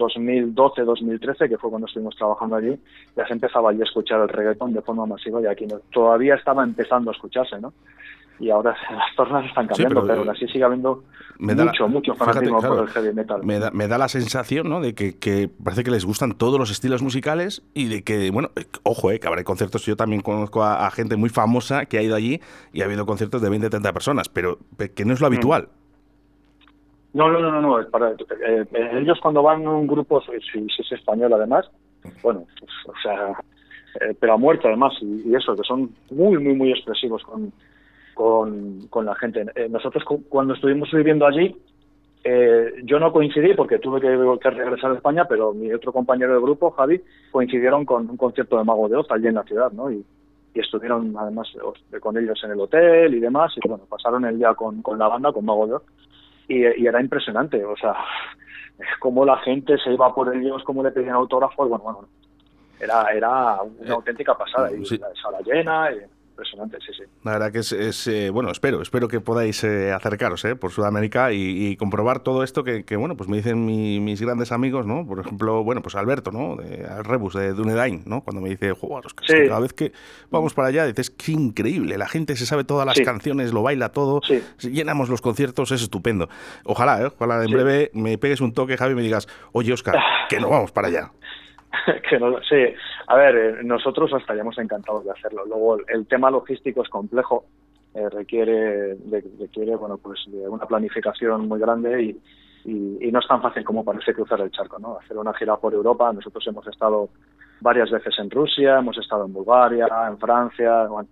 2012-2013, 0.00 1.48
que 1.48 1.58
fue 1.58 1.70
cuando 1.70 1.86
estuvimos 1.86 2.16
trabajando 2.16 2.56
allí, 2.56 2.78
ya 3.16 3.26
se 3.26 3.34
empezaba 3.34 3.70
a 3.70 3.74
escuchar 3.74 4.20
el 4.20 4.28
reggaetón 4.28 4.72
de 4.72 4.82
forma 4.82 5.06
masiva 5.06 5.40
y 5.40 5.46
aquí 5.46 5.66
no, 5.66 5.78
todavía 5.92 6.34
estaba 6.34 6.64
empezando 6.64 7.10
a 7.10 7.14
escucharse, 7.14 7.60
¿no? 7.60 7.72
Y 8.38 8.48
ahora 8.48 8.74
las 8.90 9.14
tornas 9.16 9.44
están 9.44 9.66
cambiando, 9.66 10.02
pero, 10.06 10.20
aún 10.20 10.30
así 10.30 10.46
sigue 10.48 10.64
habiendo 10.64 11.04
mucho, 11.38 11.88
mucho 11.88 12.14
fanatismo 12.14 12.60
por 12.60 12.80
el 12.80 12.88
heavy 12.88 13.12
metal. 13.12 13.40
Me 13.44 13.58
da, 13.58 13.70
me 13.70 13.86
da 13.86 13.98
la 13.98 14.08
sensación, 14.08 14.68
¿no? 14.68 14.80
De 14.80 14.94
que, 14.94 15.18
que, 15.18 15.50
parece 15.62 15.84
que 15.84 15.90
les 15.90 16.04
gustan 16.04 16.32
todos 16.32 16.58
los 16.58 16.70
estilos 16.70 17.02
musicales 17.02 17.62
y 17.74 17.88
de 17.88 18.02
que, 18.02 18.30
bueno, 18.30 18.50
eh, 18.56 18.64
ojo, 18.82 19.10
eh, 19.10 19.20
que 19.20 19.28
habrá 19.28 19.44
conciertos, 19.44 19.84
yo 19.84 19.96
también 19.96 20.22
conozco 20.22 20.64
a, 20.64 20.90
gente 20.90 21.16
muy 21.16 21.28
famosa 21.28 21.84
que 21.84 21.98
ha 21.98 22.02
ido 22.02 22.16
allí 22.16 22.40
y 22.72 22.80
ha 22.80 22.86
habido 22.86 23.06
conciertos 23.06 23.42
de 23.42 23.50
20, 23.50 23.70
30 23.70 23.92
personas, 23.92 24.28
pero 24.28 24.58
que 24.94 25.04
no 25.04 25.12
es 25.12 25.20
lo 25.20 25.30
mm. 25.30 25.34
No, 27.12 27.28
no, 27.28 27.40
no, 27.40 27.60
no, 27.60 27.90
para, 27.90 28.12
eh, 28.12 28.64
ellos 28.92 29.18
cuando 29.20 29.42
van 29.42 29.66
a 29.66 29.70
un 29.70 29.86
grupo, 29.86 30.20
si, 30.20 30.66
es 30.66 30.92
español 30.92 31.32
además, 31.32 31.68
bueno, 32.22 32.46
pues, 32.58 32.70
o 32.86 32.92
sea, 33.02 33.30
eh, 34.00 34.14
pero 34.18 34.34
a 34.34 34.36
muerte 34.36 34.68
además, 34.68 34.92
y, 35.00 35.34
eso, 35.34 35.56
que 35.56 35.64
son 35.64 35.90
muy, 36.10 36.38
muy, 36.38 36.54
muy 36.54 36.70
expresivos 36.70 37.22
con, 37.24 37.52
con, 38.14 39.04
la 39.04 39.14
gente. 39.16 39.44
Eh, 39.56 39.68
nosotros 39.68 40.04
cuando 40.28 40.54
estuvimos 40.54 40.90
viviendo 40.92 41.26
allí, 41.26 41.56
yo 42.84 43.00
no 43.00 43.12
coincidí 43.12 43.54
porque 43.54 43.78
tuve 43.78 44.00
que, 44.00 44.50
regresar 44.50 44.92
a 44.92 44.94
España, 44.94 45.24
pero 45.24 45.52
mi 45.52 45.72
otro 45.72 45.92
compañero 45.92 46.34
de 46.34 46.40
grupo, 46.40 46.70
Javi, 46.70 47.00
coincidieron 47.32 47.84
con 47.86 48.08
un 48.08 48.16
concierto 48.16 48.58
de 48.58 48.64
Mago 48.64 48.88
de 48.88 48.96
Oz 48.96 49.10
allí 49.10 49.26
en 49.26 49.34
la 49.34 49.42
ciudad, 49.42 49.72
¿no? 49.72 49.90
Y, 49.90 50.04
estuvieron 50.52 51.16
además 51.16 51.48
con 52.00 52.18
ellos 52.18 52.38
en 52.44 52.50
el 52.50 52.60
hotel 52.60 53.14
y 53.14 53.20
demás, 53.20 53.52
y 53.56 53.66
bueno, 53.66 53.84
pasaron 53.88 54.26
el 54.26 54.36
día 54.36 54.52
con, 54.52 54.82
con 54.82 54.98
la 54.98 55.08
banda, 55.08 55.32
con 55.32 55.44
Mago 55.44 55.66
de 55.66 55.74
Oz 55.74 55.82
y, 56.50 56.86
era 56.86 57.00
impresionante, 57.00 57.64
o 57.64 57.76
sea, 57.76 57.94
cómo 58.98 59.24
la 59.24 59.38
gente 59.38 59.78
se 59.78 59.92
iba 59.92 60.12
por 60.14 60.34
ellos, 60.34 60.62
cómo 60.64 60.82
le 60.82 60.90
pedían 60.90 61.14
autógrafos, 61.14 61.68
bueno, 61.68 61.84
bueno, 61.84 62.08
era, 62.80 63.04
era 63.12 63.62
una 63.62 63.94
auténtica 63.94 64.36
pasada. 64.36 64.72
Y 64.72 64.98
la 64.98 65.08
sala 65.22 65.40
llena. 65.44 65.90
Y, 65.92 66.19
impresionante, 66.40 66.78
sí, 66.80 66.92
sí. 66.96 67.02
La 67.22 67.32
verdad 67.32 67.52
que 67.52 67.58
es, 67.58 68.06
eh, 68.06 68.30
bueno, 68.30 68.50
espero, 68.50 68.82
espero 68.82 69.08
que 69.08 69.20
podáis 69.20 69.62
eh, 69.64 69.92
acercaros 69.92 70.44
eh, 70.44 70.56
por 70.56 70.72
Sudamérica 70.72 71.32
y, 71.32 71.76
comprobar 71.76 72.20
todo 72.20 72.42
esto 72.42 72.64
que, 72.64 72.96
bueno, 72.96 73.16
pues 73.16 73.28
me 73.28 73.36
dicen 73.36 73.64
mis 73.64 74.20
grandes 74.20 74.52
amigos, 74.52 74.86
¿no? 74.86 75.06
Por 75.06 75.20
ejemplo, 75.20 75.62
bueno, 75.64 75.82
pues 75.82 75.94
Alberto, 75.94 76.30
¿no? 76.30 76.56
De 76.56 77.02
Rebus, 77.02 77.34
de 77.34 77.52
Dunedain, 77.52 78.02
¿no? 78.06 78.22
Cuando 78.22 78.42
me 78.42 78.50
dice, 78.50 78.72
jugar, 78.72 79.04
cada 79.26 79.60
vez 79.60 79.72
que 79.72 79.92
vamos 80.30 80.54
para 80.54 80.68
allá, 80.68 80.86
dices, 80.86 81.10
qué 81.10 81.32
increíble, 81.32 81.96
la 81.96 82.08
gente 82.08 82.36
se 82.36 82.46
sabe 82.46 82.64
todas 82.64 82.86
las 82.86 83.00
canciones, 83.00 83.52
lo 83.52 83.62
baila 83.62 83.90
todo, 83.90 84.20
llenamos 84.58 85.08
los 85.08 85.20
conciertos, 85.20 85.70
es 85.72 85.82
estupendo. 85.82 86.28
Ojalá, 86.64 87.02
¿eh? 87.02 87.06
Ojalá 87.06 87.44
en 87.44 87.50
breve 87.50 87.90
me 87.94 88.18
pegues 88.18 88.40
un 88.40 88.52
toque, 88.52 88.76
Javi, 88.76 88.92
y 88.92 88.96
me 88.96 89.02
digas, 89.02 89.28
oye, 89.52 89.72
Oscar, 89.72 89.96
que 90.28 90.40
no 90.40 90.50
vamos 90.50 90.72
para 90.72 90.88
allá. 90.88 91.12
que 92.08 92.18
no, 92.18 92.40
sí, 92.42 92.56
a 93.06 93.16
ver, 93.16 93.36
eh, 93.36 93.56
nosotros 93.62 94.10
estaríamos 94.18 94.58
encantados 94.58 95.04
de 95.04 95.12
hacerlo. 95.12 95.44
Luego, 95.46 95.78
el, 95.88 96.06
tema 96.06 96.30
logístico 96.30 96.82
es 96.82 96.88
complejo, 96.88 97.44
eh, 97.94 98.08
requiere, 98.08 98.96
requiere 99.38 99.76
bueno, 99.76 99.98
pues 99.98 100.26
una 100.26 100.66
planificación 100.66 101.48
muy 101.48 101.60
grande 101.60 102.02
y, 102.02 102.20
y, 102.64 103.10
no 103.10 103.20
es 103.20 103.26
tan 103.26 103.42
fácil 103.42 103.64
como 103.64 103.84
parece 103.84 104.14
cruzar 104.14 104.40
el 104.40 104.50
charco, 104.50 104.78
¿no? 104.78 104.98
Hacer 104.98 105.16
una 105.16 105.34
gira 105.34 105.56
por 105.56 105.72
Europa, 105.72 106.12
nosotros 106.12 106.46
hemos 106.46 106.66
estado 106.66 107.08
varias 107.60 107.90
veces 107.90 108.14
en 108.18 108.30
Rusia, 108.30 108.78
hemos 108.78 108.98
estado 108.98 109.26
en 109.26 109.32
Bulgaria, 109.32 109.86
en 110.08 110.18
Francia, 110.18 110.86
bueno, 110.86 111.08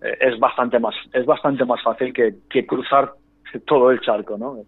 eh, 0.00 0.16
es 0.20 0.38
bastante 0.38 0.78
más, 0.78 0.94
es 1.12 1.24
bastante 1.24 1.64
más 1.64 1.82
fácil 1.82 2.12
que, 2.12 2.34
que 2.50 2.66
cruzar 2.66 3.12
todo 3.66 3.90
el 3.90 4.00
charco, 4.00 4.36
¿no? 4.38 4.58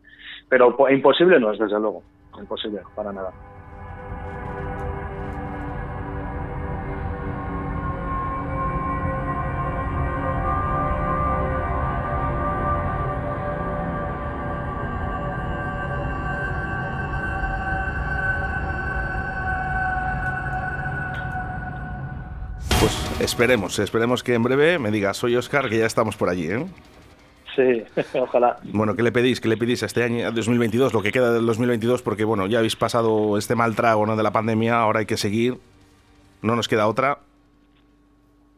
Pero 0.49 0.77
imposible 0.90 1.40
no 1.40 1.53
es, 1.53 1.59
desde 1.59 1.81
luego, 1.81 2.03
imposible, 2.38 2.81
para 2.94 3.12
nada. 3.12 3.33
Esperemos, 23.25 23.79
esperemos 23.79 24.23
que 24.23 24.35
en 24.35 24.43
breve 24.43 24.79
me 24.79 24.91
digas, 24.91 25.17
soy 25.17 25.35
Oscar, 25.35 25.71
que 25.71 25.79
ya 25.79 25.87
estamos 25.87 26.15
por 26.15 26.29
allí, 26.29 26.47
¿eh? 26.47 26.67
Sí, 27.57 27.83
ojalá. 28.21 28.59
Bueno, 28.65 28.95
¿qué 28.95 29.03
le 29.03 29.13
pedís? 29.13 29.41
¿Qué 29.41 29.49
le 29.49 29.57
pedís 29.57 29.83
a 29.83 29.87
este 29.87 30.05
año 30.05 30.31
2022? 30.31 30.93
Lo 30.93 31.01
que 31.01 31.11
queda 31.11 31.33
del 31.33 31.47
2022, 31.47 32.03
porque 32.03 32.25
bueno, 32.25 32.47
ya 32.47 32.59
habéis 32.59 32.77
pasado 32.77 33.39
este 33.39 33.55
mal 33.55 33.75
trago 33.75 34.05
¿no? 34.05 34.15
de 34.15 34.23
la 34.23 34.31
pandemia, 34.31 34.79
ahora 34.79 34.99
hay 34.99 35.07
que 35.07 35.17
seguir, 35.17 35.55
no 36.43 36.55
nos 36.55 36.69
queda 36.69 36.87
otra. 36.87 37.17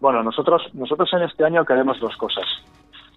Bueno, 0.01 0.25
nosotros, 0.25 0.63
nosotros 0.75 1.09
en 1.13 1.23
este 1.23 1.45
año 1.45 1.65
queremos 1.65 2.01
dos 2.01 2.17
cosas. 2.17 2.45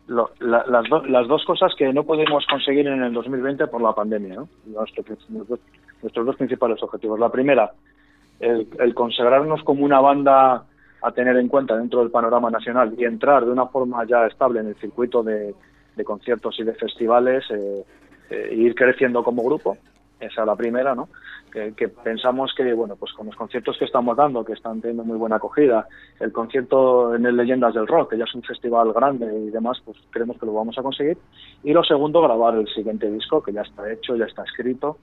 las, 0.08 0.68
las, 0.70 1.28
dos 1.28 1.44
cosas 1.46 1.74
que 1.76 1.92
no 1.92 2.04
pudimos 2.04 2.46
conseguir 2.46 2.86
en 2.88 3.02
el 3.02 3.12
2020 3.12 3.66
por 3.68 3.82
la 3.82 3.94
pandemia, 3.94 4.36
¿no? 4.36 4.50
nuestros 4.68 6.26
dos 6.28 6.36
principales 6.36 6.84
objetivos. 6.84 7.20
La 7.20 7.32
primera, 7.32 7.72
el, 8.40 8.68
el 8.78 8.94
consagrarnos 8.94 9.64
como 9.64 9.84
una 9.84 10.00
banda 10.00 10.66
a 11.02 11.12
tener 11.12 11.38
en 11.38 11.48
cuenta 11.48 11.78
dentro 11.78 12.00
del 12.00 12.12
panorama 12.12 12.50
nacional 12.50 12.94
y 12.98 13.06
entrar 13.06 13.46
de 13.46 13.52
una 13.52 13.68
forma 13.68 14.06
ya 14.06 14.26
estable 14.26 14.60
en 14.60 14.68
el 14.68 14.76
circuito 14.76 15.24
de, 15.24 15.56
conciertos 16.04 16.58
y 16.60 16.64
de 16.64 16.74
festivales 16.76 17.44
eh, 17.52 17.84
e 18.30 18.56
ir 18.56 18.74
creciendo 18.74 19.22
como 19.24 19.44
grupo. 19.44 19.78
Esa 20.20 20.42
es 20.42 20.48
la 20.48 20.56
primera, 20.56 20.96
¿no? 20.96 21.10
Que, 21.52 21.88
pensamos 21.88 22.54
que, 22.56 22.74
bueno, 22.74 22.96
pues 22.96 23.12
con 23.14 23.26
los 23.26 23.36
conciertos 23.36 23.78
que 23.78 23.86
estamos 23.86 24.16
dando, 24.16 24.46
que 24.46 24.54
están 24.54 24.82
teniendo 24.82 25.04
muy 25.04 25.18
buena 25.18 25.38
acogida, 25.38 25.88
el 26.20 26.32
concierto 26.32 27.16
en 27.16 27.26
el 27.26 27.36
Leyendas 27.36 27.74
del 27.74 27.88
Rock, 27.88 28.12
que 28.12 28.18
ya 28.18 28.26
es 28.26 28.36
un 28.36 28.44
festival 28.44 28.94
grande 28.94 29.26
y 29.26 29.50
demás, 29.50 29.82
pues 29.84 29.98
creemos 30.12 30.38
que 30.38 30.46
lo 30.46 30.54
vamos 30.54 30.78
a 30.78 30.84
conseguir. 30.84 31.18
Y 31.64 31.74
lo 31.74 31.84
segundo, 31.84 32.22
grabar 32.22 32.56
el 32.56 32.68
siguiente 32.68 33.10
disco, 33.10 33.42
que 33.42 33.52
ya 33.52 33.62
está 33.62 33.92
hecho, 33.92 34.16
ya 34.16 34.26
está 34.26 34.44
escrito, 34.44 34.98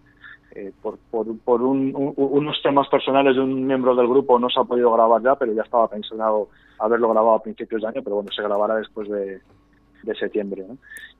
eh, 0.52 0.72
por, 0.80 0.98
por, 1.10 1.62
unos 1.62 2.62
temas 2.62 2.88
personales 2.88 3.36
de 3.36 3.42
un 3.42 3.66
miembro 3.66 3.94
del 3.94 4.08
grupo 4.08 4.38
no 4.38 4.48
se 4.48 4.60
ha 4.60 4.64
podido 4.64 4.92
grabar 4.92 5.22
ya, 5.22 5.34
pero 5.34 5.52
ya 5.52 5.62
estaba 5.62 5.88
pensado 5.88 6.48
haberlo 6.78 7.10
grabado 7.10 7.34
a 7.34 7.42
principios 7.42 7.82
de 7.82 7.88
año, 7.88 8.02
pero 8.02 8.16
bueno, 8.16 8.30
se 8.34 8.42
grabará 8.42 8.76
después 8.76 9.08
de, 9.08 9.40
septiembre. 10.18 10.64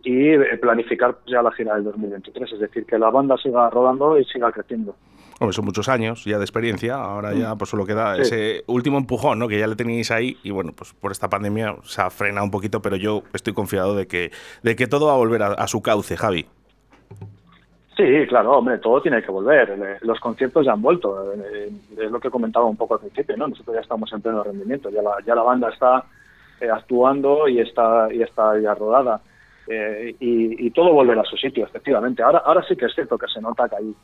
Y 0.04 0.28
eh, 0.28 0.56
planificar 0.58 1.18
ya 1.26 1.42
la 1.42 1.50
gira 1.50 1.74
del 1.74 1.84
2023, 1.84 2.52
es 2.52 2.60
decir, 2.60 2.86
que 2.86 2.98
la 2.98 3.10
banda 3.10 3.36
siga 3.36 3.68
rodando 3.68 4.16
y 4.16 4.24
siga 4.24 4.52
creciendo. 4.52 4.94
son 5.50 5.64
muchos 5.64 5.88
años 5.88 6.24
ya 6.24 6.38
de 6.38 6.44
experiencia, 6.44 6.94
ahora 6.94 7.34
ya 7.34 7.54
mm. 7.54 7.58
pues 7.58 7.70
solo 7.70 7.84
queda 7.84 8.16
ese 8.16 8.62
último 8.68 8.96
empujón, 8.96 9.40
¿no? 9.40 9.48
Que 9.48 9.58
ya 9.58 9.66
le 9.66 9.74
tenéis 9.74 10.12
ahí 10.12 10.38
y 10.44 10.50
bueno, 10.52 10.72
pues 10.72 10.94
por 10.94 11.10
esta 11.10 11.28
pandemia 11.28 11.76
se 11.82 12.00
ha 12.00 12.10
frenado 12.10 12.44
un 12.44 12.52
poquito, 12.52 12.80
pero 12.80 12.94
yo 12.94 13.24
estoy 13.32 13.54
confiado 13.54 13.96
de 13.96 14.06
que, 14.06 14.30
de 14.62 14.76
que 14.76 14.86
todo 14.86 15.08
va 15.08 15.14
a 15.14 15.18
volver 15.18 15.42
a 15.42 15.66
su 15.66 15.82
cauce, 15.82 16.16
Javi. 16.16 16.46
Sí, 17.96 18.26
claro, 18.28 18.58
hombre, 18.58 18.76
todo 18.78 19.00
tiene 19.00 19.22
que 19.22 19.30
volver. 19.30 19.70
Eh, 19.70 19.98
los 20.02 20.20
conciertos 20.20 20.66
ya 20.66 20.72
han 20.72 20.82
vuelto. 20.82 21.32
Eh, 21.32 21.70
es 21.96 22.10
lo 22.10 22.20
que 22.20 22.30
comentaba 22.30 22.66
un 22.66 22.76
poco 22.76 22.94
al 22.94 23.00
principio, 23.00 23.36
¿no? 23.38 23.48
Nosotros 23.48 23.74
ya 23.74 23.80
estamos 23.80 24.12
en 24.12 24.20
pleno 24.20 24.44
rendimiento. 24.44 24.90
Ya 24.90 25.00
la, 25.00 25.16
ya 25.26 25.34
la 25.34 25.42
banda 25.42 25.70
está 25.70 26.04
eh, 26.60 26.68
actuando 26.68 27.48
y 27.48 27.60
está, 27.60 28.12
y 28.12 28.20
está 28.20 28.58
ya 28.60 28.74
rodada. 28.74 29.20
y, 30.20 30.70
todo 30.72 30.92
volverá 30.92 31.22
a 31.22 31.24
su 31.24 31.38
sitio, 31.38 31.64
efectivamente. 31.64 32.22
Ahora, 32.22 32.38
ahora 32.44 32.62
sí 32.68 32.76
que 32.76 32.84
es 32.84 32.94
cierto 32.94 33.16
que 33.16 33.28
se 33.28 33.40
nota 33.40 33.66
que 33.66 33.76
hay 33.76 33.94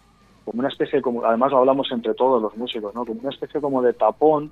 como 0.46 0.60
una 0.60 0.68
especie, 0.68 1.02
como 1.02 1.24
además 1.24 1.52
lo 1.52 1.58
hablamos 1.58 1.92
entre 1.92 2.14
todos 2.14 2.40
los 2.40 2.56
músicos, 2.56 2.94
¿no? 2.94 3.04
Como 3.04 3.20
una 3.20 3.30
especie 3.30 3.60
como 3.60 3.82
de 3.82 3.92
tapón 3.92 4.50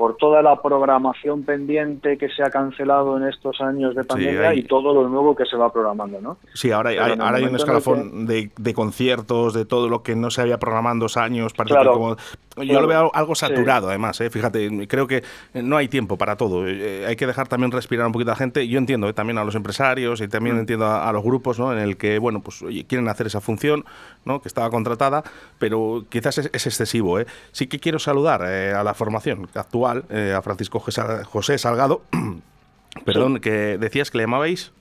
por 0.00 0.16
toda 0.16 0.40
la 0.40 0.62
programación 0.62 1.42
pendiente 1.42 2.16
que 2.16 2.30
se 2.30 2.42
ha 2.42 2.48
cancelado 2.48 3.18
en 3.18 3.28
estos 3.28 3.60
años 3.60 3.94
de 3.94 4.02
pandemia 4.02 4.54
y 4.54 4.62
todo 4.62 4.94
lo 4.94 5.06
nuevo 5.10 5.36
que 5.36 5.44
se 5.44 5.58
va 5.58 5.70
programando, 5.70 6.22
¿no? 6.22 6.38
Sí, 6.54 6.70
ahora, 6.70 6.88
hay, 6.88 6.96
ahora 6.96 7.36
hay 7.36 7.44
un 7.44 7.54
escalafón 7.54 8.24
de, 8.24 8.50
de, 8.56 8.72
conciertos, 8.72 9.52
de 9.52 9.66
todo 9.66 9.90
lo 9.90 10.02
que 10.02 10.16
no 10.16 10.30
se 10.30 10.40
había 10.40 10.58
programado 10.58 11.00
dos 11.00 11.18
años. 11.18 11.52
Claro, 11.52 11.92
como, 11.92 12.16
yo 12.56 12.80
lo 12.80 12.86
veo 12.86 13.10
algo 13.14 13.34
saturado, 13.34 13.88
además. 13.88 14.20
¿eh? 14.20 14.30
Fíjate, 14.30 14.88
creo 14.88 15.06
que 15.06 15.22
no 15.54 15.76
hay 15.76 15.88
tiempo 15.88 16.16
para 16.16 16.36
todo. 16.36 16.66
Eh, 16.66 17.04
hay 17.06 17.16
que 17.16 17.26
dejar 17.26 17.48
también 17.48 17.70
respirar 17.70 18.06
un 18.06 18.12
poquito 18.12 18.30
a 18.30 18.34
la 18.34 18.38
gente. 18.38 18.66
Yo 18.66 18.78
entiendo 18.78 19.08
¿eh? 19.08 19.12
también 19.12 19.38
a 19.38 19.44
los 19.44 19.54
empresarios 19.54 20.20
y 20.20 20.28
también 20.28 20.56
mm. 20.56 20.60
entiendo 20.60 20.86
a, 20.86 21.12
los 21.12 21.22
grupos 21.22 21.58
¿no? 21.58 21.72
en 21.72 21.78
el 21.78 21.96
que, 21.96 22.18
bueno, 22.18 22.40
pues 22.40 22.64
quieren 22.88 23.08
hacer 23.08 23.26
esa 23.26 23.40
función 23.40 23.84
¿no? 24.24 24.40
que 24.40 24.48
estaba 24.48 24.70
contratada, 24.70 25.22
pero 25.58 26.04
quizás 26.08 26.38
es, 26.38 26.66
excesivo. 26.66 27.18
¿eh? 27.18 27.26
Sí 27.52 27.66
que 27.66 27.78
quiero 27.78 27.98
saludar 27.98 28.42
a 28.42 28.82
la 28.82 28.94
formación 28.94 29.48
actual, 29.54 30.04
a 30.36 30.42
Francisco 30.42 30.80
José 30.80 31.58
Salgado. 31.58 32.02
Perdón, 33.04 33.40
que 33.40 33.78
decías 33.78 34.10
que 34.10 34.18
le 34.18 34.24
llamabais. 34.24 34.72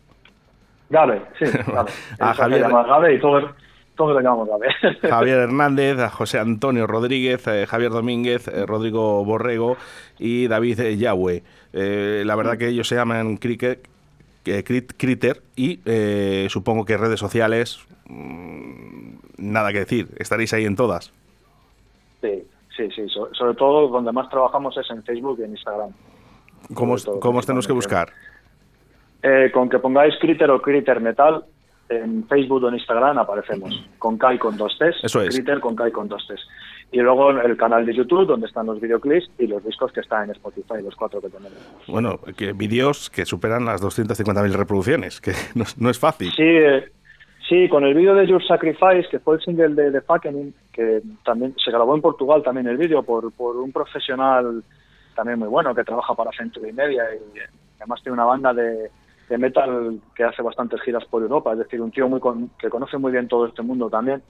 Gabe, 0.89 1.21
sí, 1.37 1.45
a 2.19 2.33
Javier. 2.33 2.67
Gabe 2.67 3.13
y 3.13 3.19
todo 3.19 3.53
Javier 5.09 5.39
Hernández, 5.39 5.99
a 5.99 6.09
José 6.09 6.39
Antonio 6.39 6.87
Rodríguez, 6.87 7.45
eh, 7.47 7.65
Javier 7.67 7.91
Domínguez, 7.91 8.47
eh, 8.47 8.65
Rodrigo 8.65 9.25
Borrego 9.25 9.75
y 10.17 10.47
David 10.47 10.97
Yahweh. 10.97 11.43
Eh, 11.73 12.23
la 12.25 12.35
verdad 12.35 12.57
que 12.57 12.69
ellos 12.69 12.87
se 12.87 12.95
llaman 12.95 13.37
Cricket, 13.37 13.88
Critter 14.43 15.41
y 15.55 15.79
supongo 16.49 16.85
que 16.85 16.97
redes 16.97 17.19
sociales, 17.19 17.79
mm, 18.07 19.13
nada 19.37 19.71
que 19.71 19.79
decir, 19.79 20.07
estaréis 20.17 20.53
ahí 20.53 20.65
en 20.65 20.75
todas. 20.75 21.11
Sí, 22.21 22.43
sí, 22.75 22.89
sí. 22.95 23.07
sobre 23.09 23.55
todo 23.55 23.87
donde 23.87 24.11
más 24.11 24.29
trabajamos 24.29 24.77
es 24.77 24.89
en 24.89 25.03
Facebook 25.03 25.37
y 25.39 25.43
en 25.43 25.51
Instagram. 25.51 25.89
¿Cómo, 26.73 26.95
¿cómo 27.19 27.39
os 27.39 27.45
tenemos 27.45 27.67
que 27.67 27.73
buscar? 27.73 28.09
con 29.53 29.69
que 29.69 29.79
pongáis 29.79 30.15
Critter 30.21 30.49
o 30.49 30.61
Critter 30.61 31.01
Metal, 31.01 31.43
en 31.89 32.25
Facebook 32.27 32.63
o 32.63 32.69
en 32.69 32.75
Instagram 32.75 33.17
aparecemos 33.17 33.83
con 33.97 34.17
Kai 34.17 34.37
con 34.37 34.55
dos 34.57 34.77
T's, 34.77 35.03
Eso 35.03 35.21
es. 35.21 35.35
Twitter 35.35 35.59
con 35.59 35.75
Kai 35.75 35.91
con 35.91 36.07
dos 36.07 36.25
T's. 36.27 36.47
Y 36.91 36.99
luego 36.99 37.29
el 37.29 37.55
canal 37.55 37.85
de 37.85 37.93
YouTube 37.93 38.25
donde 38.25 38.47
están 38.47 38.65
los 38.65 38.81
videoclips 38.81 39.29
y 39.37 39.47
los 39.47 39.63
discos 39.63 39.91
que 39.91 39.99
están 39.99 40.25
en 40.25 40.31
Spotify, 40.31 40.81
los 40.83 40.95
cuatro 40.95 41.21
que 41.21 41.29
tenemos. 41.29 41.57
Bueno, 41.87 42.19
que 42.35 42.53
vídeos 42.53 43.09
que 43.09 43.25
superan 43.25 43.65
las 43.65 43.81
250.000 43.81 44.51
reproducciones, 44.53 45.21
que 45.21 45.33
no, 45.77 45.89
es 45.89 45.99
fácil. 45.99 46.31
Sí, 46.31 46.43
eh, 46.43 46.91
sí, 47.47 47.69
con 47.69 47.83
el 47.83 47.93
vídeo 47.93 48.15
de 48.15 48.25
Your 48.25 48.43
Sacrifice, 48.43 49.07
que 49.11 49.19
fue 49.19 49.35
el 49.35 49.41
single 49.41 49.75
de, 49.75 49.91
de 49.91 50.01
que 50.73 51.01
también 51.23 51.53
se 51.63 51.71
grabó 51.71 51.93
en 51.95 52.01
Portugal 52.01 52.41
también 52.41 52.67
el 52.67 52.77
vídeo 52.77 53.03
por, 53.03 53.31
por 53.33 53.57
un 53.57 53.71
profesional 53.71 54.63
también 55.15 55.37
muy 55.37 55.49
bueno 55.49 55.75
que 55.75 55.83
trabaja 55.83 56.15
para 56.15 56.31
Century 56.31 56.71
Media 56.71 57.03
y 57.13 57.39
además 57.77 58.01
tiene 58.01 58.13
una 58.13 58.25
banda 58.25 58.53
de 58.53 58.89
de 59.29 59.37
metal 59.37 59.99
que 60.15 60.23
hace 60.23 60.41
bastantes 60.41 60.81
giras 60.81 61.05
por 61.05 61.21
Europa, 61.21 61.53
es 61.53 61.59
decir, 61.59 61.79
un 61.81 61.91
tío 61.91 62.09
muy 62.09 62.19
que 62.57 62.69
conoce 62.69 62.97
muy 62.97 63.11
bien 63.11 63.27
todo 63.27 63.45
este 63.45 63.61
mundo 63.61 63.89
también. 63.89 64.21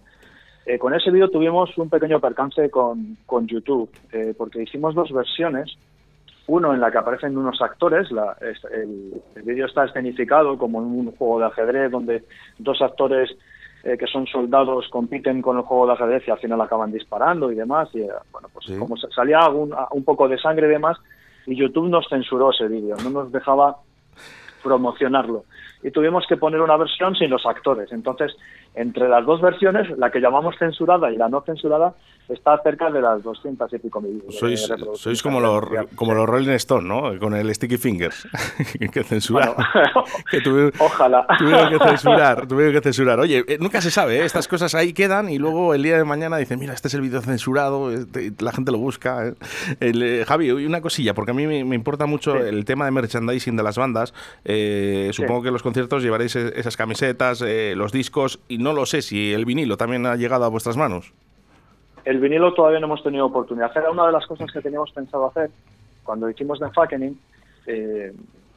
Eh, 0.70 0.78
con 0.78 0.94
ese 0.94 1.10
vídeo 1.10 1.32
tuvimos 1.32 1.76
un 1.80 1.90
pequeño 1.90 2.20
percance 2.20 2.70
con, 2.70 3.18
con 3.26 3.48
YouTube, 3.48 3.90
eh, 4.12 4.36
porque 4.38 4.62
hicimos 4.62 4.94
dos 4.94 5.12
versiones, 5.12 5.76
uno 6.46 6.76
en 6.76 6.80
la 6.80 6.92
que 6.92 7.00
aparecen 7.00 7.36
unos 7.36 7.60
actores, 7.60 8.12
la, 8.12 8.38
el, 8.72 9.20
vídeo 9.44 9.66
está 9.66 9.86
escenificado 9.86 10.60
como 10.60 10.80
en 10.80 10.86
un 10.86 11.12
juego 11.14 11.40
de 11.40 11.48
ajedrez 11.48 11.90
donde 11.90 12.24
dos 12.60 12.80
actores 12.84 13.36
eh, 13.84 13.98
que 13.98 14.06
son 14.06 14.28
soldados 14.28 14.88
compiten 14.90 15.42
con 15.42 15.58
el 15.58 15.64
juego 15.64 15.88
de 15.88 15.94
ajedrez 15.94 16.28
y 16.28 16.32
al 16.32 16.38
final 16.38 16.62
acaban 16.62 16.92
disparando 16.92 17.52
y 17.52 17.56
demás. 17.56 17.90
Y 17.94 18.02
eh, 18.02 18.10
bueno, 18.32 18.48
pues 18.54 18.68
como 18.78 18.96
salía 18.96 19.50
un, 19.50 19.74
un 19.90 20.04
poco 20.04 20.28
de 20.28 20.38
sangre 20.38 20.68
y 20.68 20.70
demás, 20.70 20.98
y 21.48 21.56
YouTube 21.56 21.90
nos 21.90 22.08
censuró 22.08 22.52
ese 22.52 22.68
vídeo, 22.68 22.96
no 23.04 23.10
nos 23.10 23.32
dejaba 23.32 23.78
promocionarlo. 24.63 25.45
Y 25.84 25.91
tuvimos 25.91 26.26
que 26.28 26.38
poner 26.38 26.62
una 26.62 26.78
versión 26.78 27.15
sin 27.15 27.30
los 27.30 27.45
actores. 27.45 27.91
Entonces, 27.91 28.36
entre 28.76 29.08
las 29.08 29.26
dos 29.26 29.41
versiones, 29.41 29.89
la 29.98 30.12
que 30.12 30.19
llamamos 30.19 30.56
censurada 30.58 31.12
y 31.12 31.17
la 31.17 31.30
no 31.30 31.41
censurada, 31.41 31.93
está 32.30 32.58
cerca 32.62 32.89
de 32.89 33.02
las 33.02 33.24
200 33.24 33.74
y 33.74 33.80
pico 33.80 34.02
mil. 34.02 34.24
Sois, 34.30 34.72
sois 34.96 35.22
como, 35.24 35.39
los, 35.39 35.63
como 35.96 36.13
los 36.13 36.28
Rolling 36.28 36.52
Stone, 36.52 36.88
¿no? 36.88 37.18
Con 37.20 37.34
el 37.36 37.54
Sticky 37.54 37.78
Fingers, 37.78 38.28
que 38.92 39.04
censurar. 39.04 39.56
Ojalá. 40.80 41.26
Tuvieron 41.38 41.70
que 41.70 41.88
censurar, 41.88 42.48
tuvieron 42.48 42.74
que 42.74 42.82
censurar. 42.82 43.20
Oye, 43.20 43.44
eh, 43.48 43.58
nunca 43.60 43.82
se 43.82 43.92
sabe, 43.92 44.20
¿eh? 44.20 44.26
estas 44.26 44.48
cosas 44.48 44.76
ahí 44.76 44.94
quedan 44.94 45.30
y 45.30 45.38
luego 45.38 45.74
el 45.74 45.84
día 45.84 45.98
de 45.98 46.04
mañana 46.04 46.38
dicen, 46.38 46.60
mira, 46.60 46.74
este 46.74 46.88
es 46.88 46.94
el 46.94 47.02
vídeo 47.02 47.22
censurado, 47.22 47.92
este, 47.92 48.32
la 48.39 48.52
gente 48.52 48.72
lo 48.72 48.78
busca. 48.78 49.28
¿eh? 49.28 49.34
El, 49.80 50.26
Javi, 50.26 50.52
una 50.52 50.82
cosilla, 50.82 51.13
porque 51.13 51.32
a 51.32 51.34
mí 51.34 51.48
me, 51.48 51.76
importa 51.76 52.06
mucho 52.06 52.36
el 52.36 52.65
tema 52.65 52.86
de 52.86 52.92
merchandising 52.92 53.56
de 53.56 53.63
las 53.63 53.78
bandas. 53.78 54.13
supongo 55.12 55.42
que 55.42 55.48
en 55.48 55.54
los 55.54 55.63
conciertos 55.63 56.04
llevaréis 56.04 56.36
e, 56.36 56.60
esas 56.60 56.78
camisetas, 56.78 57.44
los 57.76 57.92
discos, 57.92 58.39
y 58.48 58.58
no 58.58 58.74
lo 58.74 58.86
sé 58.86 59.02
si 59.02 59.34
el 59.34 59.46
vinilo 59.46 59.78
también 59.78 60.06
ha 60.06 60.15
llegado 60.15 60.46
a 60.46 60.50
vuestras 60.50 60.78
manos. 60.78 61.13
El 62.10 62.19
vinilo 62.19 62.56
todavía 62.56 62.80
no 62.80 62.88
hemos 62.88 63.04
tenido 63.04 63.28
oportunidad. 63.28 63.72
Era 63.78 63.91
una 63.91 64.08
de 64.08 64.12
las 64.12 64.26
cosas 64.26 64.52
que 64.52 64.62
teníamos 64.62 64.91
pensado 64.91 65.28
hacer 65.28 65.52
cuando 66.04 66.28
hicimos 66.28 66.58
The 66.58 66.72
Fucking. 66.72 67.19
Eh, 67.67 68.12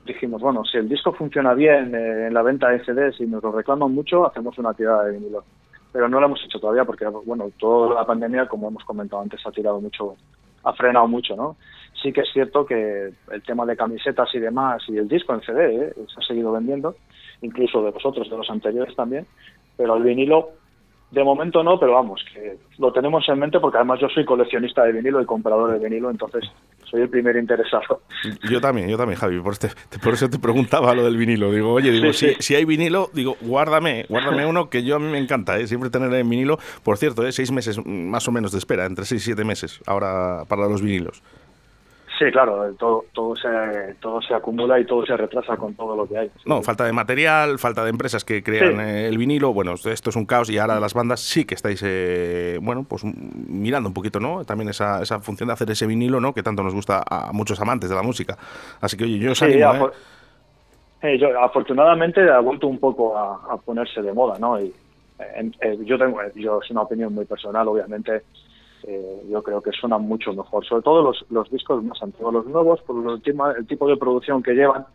dijimos, 0.06 0.40
bueno, 0.40 0.64
si 0.64 0.78
el 0.78 0.88
disco 0.88 1.12
funciona 1.12 1.52
bien 1.52 1.94
eh, 1.94 2.28
en 2.28 2.32
la 2.32 2.40
venta 2.40 2.70
de 2.70 2.82
CDs 2.82 3.20
y 3.20 3.26
nos 3.26 3.42
lo 3.42 3.52
reclaman 3.52 3.92
mucho, 3.92 4.26
hacemos 4.26 4.56
una 4.56 4.72
tirada 4.72 5.04
de 5.04 5.18
vinilo. 5.18 5.44
Pero 5.92 6.08
no 6.08 6.18
lo 6.18 6.28
hemos 6.28 6.42
hecho 6.42 6.58
todavía 6.58 6.86
porque, 6.86 7.06
bueno, 7.06 7.50
toda 7.58 7.94
la 7.94 8.06
pandemia, 8.06 8.48
como 8.48 8.68
hemos 8.68 8.84
comentado 8.84 9.20
antes, 9.20 9.46
ha 9.46 9.52
tirado 9.52 9.82
mucho, 9.82 10.16
ha 10.64 10.72
frenado 10.72 11.06
mucho, 11.06 11.36
¿no? 11.36 11.56
Sí 12.02 12.10
que 12.10 12.22
es 12.22 12.32
cierto 12.32 12.64
que 12.64 13.12
el 13.32 13.42
tema 13.42 13.66
de 13.66 13.76
camisetas 13.76 14.34
y 14.34 14.38
demás 14.38 14.82
y 14.88 14.96
el 14.96 15.08
disco 15.08 15.34
en 15.34 15.42
CD 15.42 15.88
eh, 15.88 15.94
se 15.94 16.20
ha 16.20 16.26
seguido 16.26 16.52
vendiendo, 16.52 16.96
incluso 17.42 17.82
de 17.82 17.90
vosotros, 17.90 18.30
de 18.30 18.36
los 18.38 18.48
anteriores 18.48 18.96
también, 18.96 19.26
pero 19.76 19.94
el 19.94 20.04
vinilo 20.04 20.61
de 21.12 21.22
momento 21.22 21.62
no, 21.62 21.78
pero 21.78 21.92
vamos, 21.92 22.24
que 22.32 22.56
lo 22.78 22.90
tenemos 22.90 23.28
en 23.28 23.38
mente 23.38 23.60
porque 23.60 23.76
además 23.76 24.00
yo 24.00 24.08
soy 24.08 24.24
coleccionista 24.24 24.82
de 24.84 24.92
vinilo 24.92 25.20
y 25.20 25.26
comprador 25.26 25.72
de 25.72 25.78
vinilo, 25.78 26.10
entonces 26.10 26.50
soy 26.84 27.02
el 27.02 27.10
primer 27.10 27.36
interesado. 27.36 28.00
Yo 28.50 28.60
también, 28.62 28.88
yo 28.88 28.96
también, 28.96 29.20
Javi, 29.20 29.38
por, 29.40 29.52
este, 29.52 29.68
por 30.02 30.14
eso 30.14 30.30
te 30.30 30.38
preguntaba 30.38 30.94
lo 30.94 31.04
del 31.04 31.18
vinilo. 31.18 31.52
Digo, 31.52 31.72
oye, 31.72 31.90
digo, 31.90 32.12
si, 32.14 32.54
hay 32.54 32.64
vinilo, 32.64 33.10
digo, 33.12 33.36
guárdame, 33.42 34.06
guárdame 34.08 34.46
uno 34.46 34.70
que 34.70 34.84
yo 34.84 34.96
a 34.96 34.98
mí 34.98 35.10
me 35.10 35.18
encanta, 35.18 35.58
¿eh? 35.58 35.66
siempre 35.66 35.90
tener 35.90 36.12
en 36.14 36.28
vinilo. 36.28 36.58
Por 36.82 36.96
cierto, 36.96 37.26
¿eh? 37.26 37.32
seis 37.32 37.52
meses 37.52 37.78
más 37.84 38.26
o 38.28 38.32
menos 38.32 38.52
de 38.52 38.58
espera, 38.58 38.86
entre 38.86 39.04
seis 39.04 39.22
y 39.22 39.24
siete 39.26 39.44
meses 39.44 39.80
ahora 39.86 40.44
para 40.48 40.66
los 40.66 40.80
vinilos. 40.80 41.22
Sí, 42.22 42.30
claro, 42.30 42.72
todo, 42.78 43.04
todo, 43.12 43.34
se, 43.34 43.94
todo 44.00 44.22
se 44.22 44.32
acumula 44.32 44.78
y 44.78 44.84
todo 44.84 45.04
se 45.04 45.16
retrasa 45.16 45.56
con 45.56 45.74
todo 45.74 45.96
lo 45.96 46.06
que 46.06 46.18
hay. 46.18 46.30
No, 46.46 46.62
falta 46.62 46.84
de 46.84 46.92
material, 46.92 47.58
falta 47.58 47.82
de 47.82 47.90
empresas 47.90 48.24
que 48.24 48.44
crean 48.44 48.78
eh, 48.78 49.08
el 49.08 49.18
vinilo. 49.18 49.52
Bueno, 49.52 49.74
esto 49.74 50.10
es 50.10 50.16
un 50.16 50.24
caos 50.24 50.48
y 50.48 50.56
ahora 50.56 50.78
las 50.78 50.94
bandas 50.94 51.18
sí 51.18 51.44
que 51.44 51.56
estáis, 51.56 51.82
eh, 51.84 52.60
bueno, 52.62 52.86
pues 52.88 53.02
mirando 53.04 53.88
un 53.88 53.94
poquito, 53.94 54.20
¿no? 54.20 54.44
También 54.44 54.68
esa, 54.68 55.02
esa 55.02 55.18
función 55.18 55.48
de 55.48 55.54
hacer 55.54 55.68
ese 55.72 55.84
vinilo, 55.84 56.20
¿no? 56.20 56.32
Que 56.32 56.44
tanto 56.44 56.62
nos 56.62 56.74
gusta 56.74 57.02
a 57.08 57.32
muchos 57.32 57.60
amantes 57.60 57.90
de 57.90 57.96
la 57.96 58.02
música. 58.02 58.38
Así 58.80 58.96
que, 58.96 59.02
oye, 59.02 59.18
yo 59.18 59.32
os 59.32 59.42
animo, 59.42 59.90
¿eh? 61.02 61.18
yo, 61.18 61.42
afortunadamente 61.42 62.30
ha 62.30 62.38
vuelto 62.38 62.68
un 62.68 62.78
poco 62.78 63.18
a, 63.18 63.56
ponerse 63.64 64.00
de 64.00 64.12
moda, 64.12 64.38
¿no? 64.38 64.60
Y 64.60 64.72
yo 65.84 65.98
tengo, 65.98 66.20
yo 66.36 66.60
es 66.62 66.70
una 66.70 66.82
opinión 66.82 67.12
muy 67.12 67.24
personal, 67.24 67.66
obviamente 67.66 68.22
eh, 68.86 69.22
yo 69.30 69.42
creo 69.42 69.60
que 69.60 69.72
suena 69.72 69.98
mucho 69.98 70.32
mejor. 70.32 70.64
Sobre 70.64 70.82
todo 70.82 71.02
los, 71.02 71.24
los 71.30 71.50
discos 71.50 71.82
más 71.84 72.02
antiguos, 72.02 72.32
los 72.32 72.46
nuevos, 72.46 72.80
por 72.82 72.96
el, 72.96 73.22
el 73.56 73.66
tipo 73.66 73.88
de 73.88 73.96
producción 73.96 74.42
que 74.42 74.54
llevan, 74.54 74.86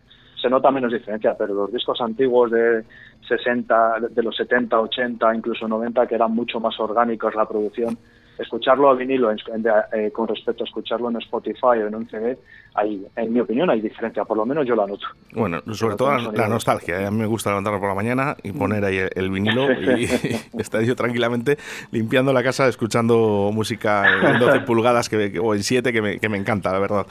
se 0.42 0.50
nota 0.50 0.72
menos 0.72 0.94
diferencia, 0.94 1.36
pero 1.38 1.54
los 1.54 1.72
discos 1.72 2.00
antiguos 2.02 2.52
de 2.52 2.84
60, 3.28 4.00
de 4.12 4.24
los 4.24 4.36
70, 4.36 4.80
80, 4.80 5.36
incluso 5.36 5.68
90, 5.68 6.08
que 6.08 6.16
eran 6.16 6.34
mucho 6.34 6.60
más 6.60 6.80
orgánicos 6.80 7.36
la 7.36 7.48
producción, 7.48 7.98
escucharlo 8.40 8.90
a 8.90 8.96
vinilo 8.96 9.32
eh, 9.32 10.12
con 10.12 10.28
respecto 10.28 10.64
a 10.64 10.68
escucharlo 10.68 11.10
en 11.10 11.18
Spotify 11.18 11.80
o 11.84 11.88
en 11.88 11.96
un 11.96 12.08
CD, 12.10 12.38
hay, 12.74 13.06
en 13.16 13.34
mi 13.34 13.40
opinión 13.40 13.70
hay 13.70 13.82
diferencia, 13.82 14.24
por 14.24 14.38
lo 14.38 14.46
menos 14.46 14.66
yo 14.68 14.76
la 14.76 14.86
noto. 14.86 15.08
Bueno, 15.34 15.62
sobre 15.74 15.96
todo 15.96 16.16
la, 16.32 16.48
nostalgia. 16.48 17.02
¿eh? 17.02 17.06
A 17.08 17.12
mí 17.12 17.18
me 17.18 17.26
gusta 17.26 17.50
levantarme 17.50 17.80
por 17.80 17.90
la 17.90 17.96
mañana 17.96 18.38
y 18.44 18.52
poner 18.52 18.86
ahí 18.86 19.00
el, 19.16 19.32
vinilo 19.32 19.72
y, 19.98 20.04
estar 20.60 20.84
yo 20.84 20.96
tranquilamente 20.96 21.58
limpiando 21.92 22.32
la 22.34 22.44
casa 22.44 22.68
escuchando 22.68 23.50
música 23.52 24.32
en 24.34 24.40
12 24.40 24.60
pulgadas 24.62 25.10
que, 25.10 25.40
o 25.40 25.56
en 25.56 25.64
7 25.64 25.92
que 25.92 26.02
me, 26.02 26.20
que 26.20 26.30
me 26.30 26.38
encanta, 26.38 26.72
la 26.72 26.80
verdad. 26.80 27.08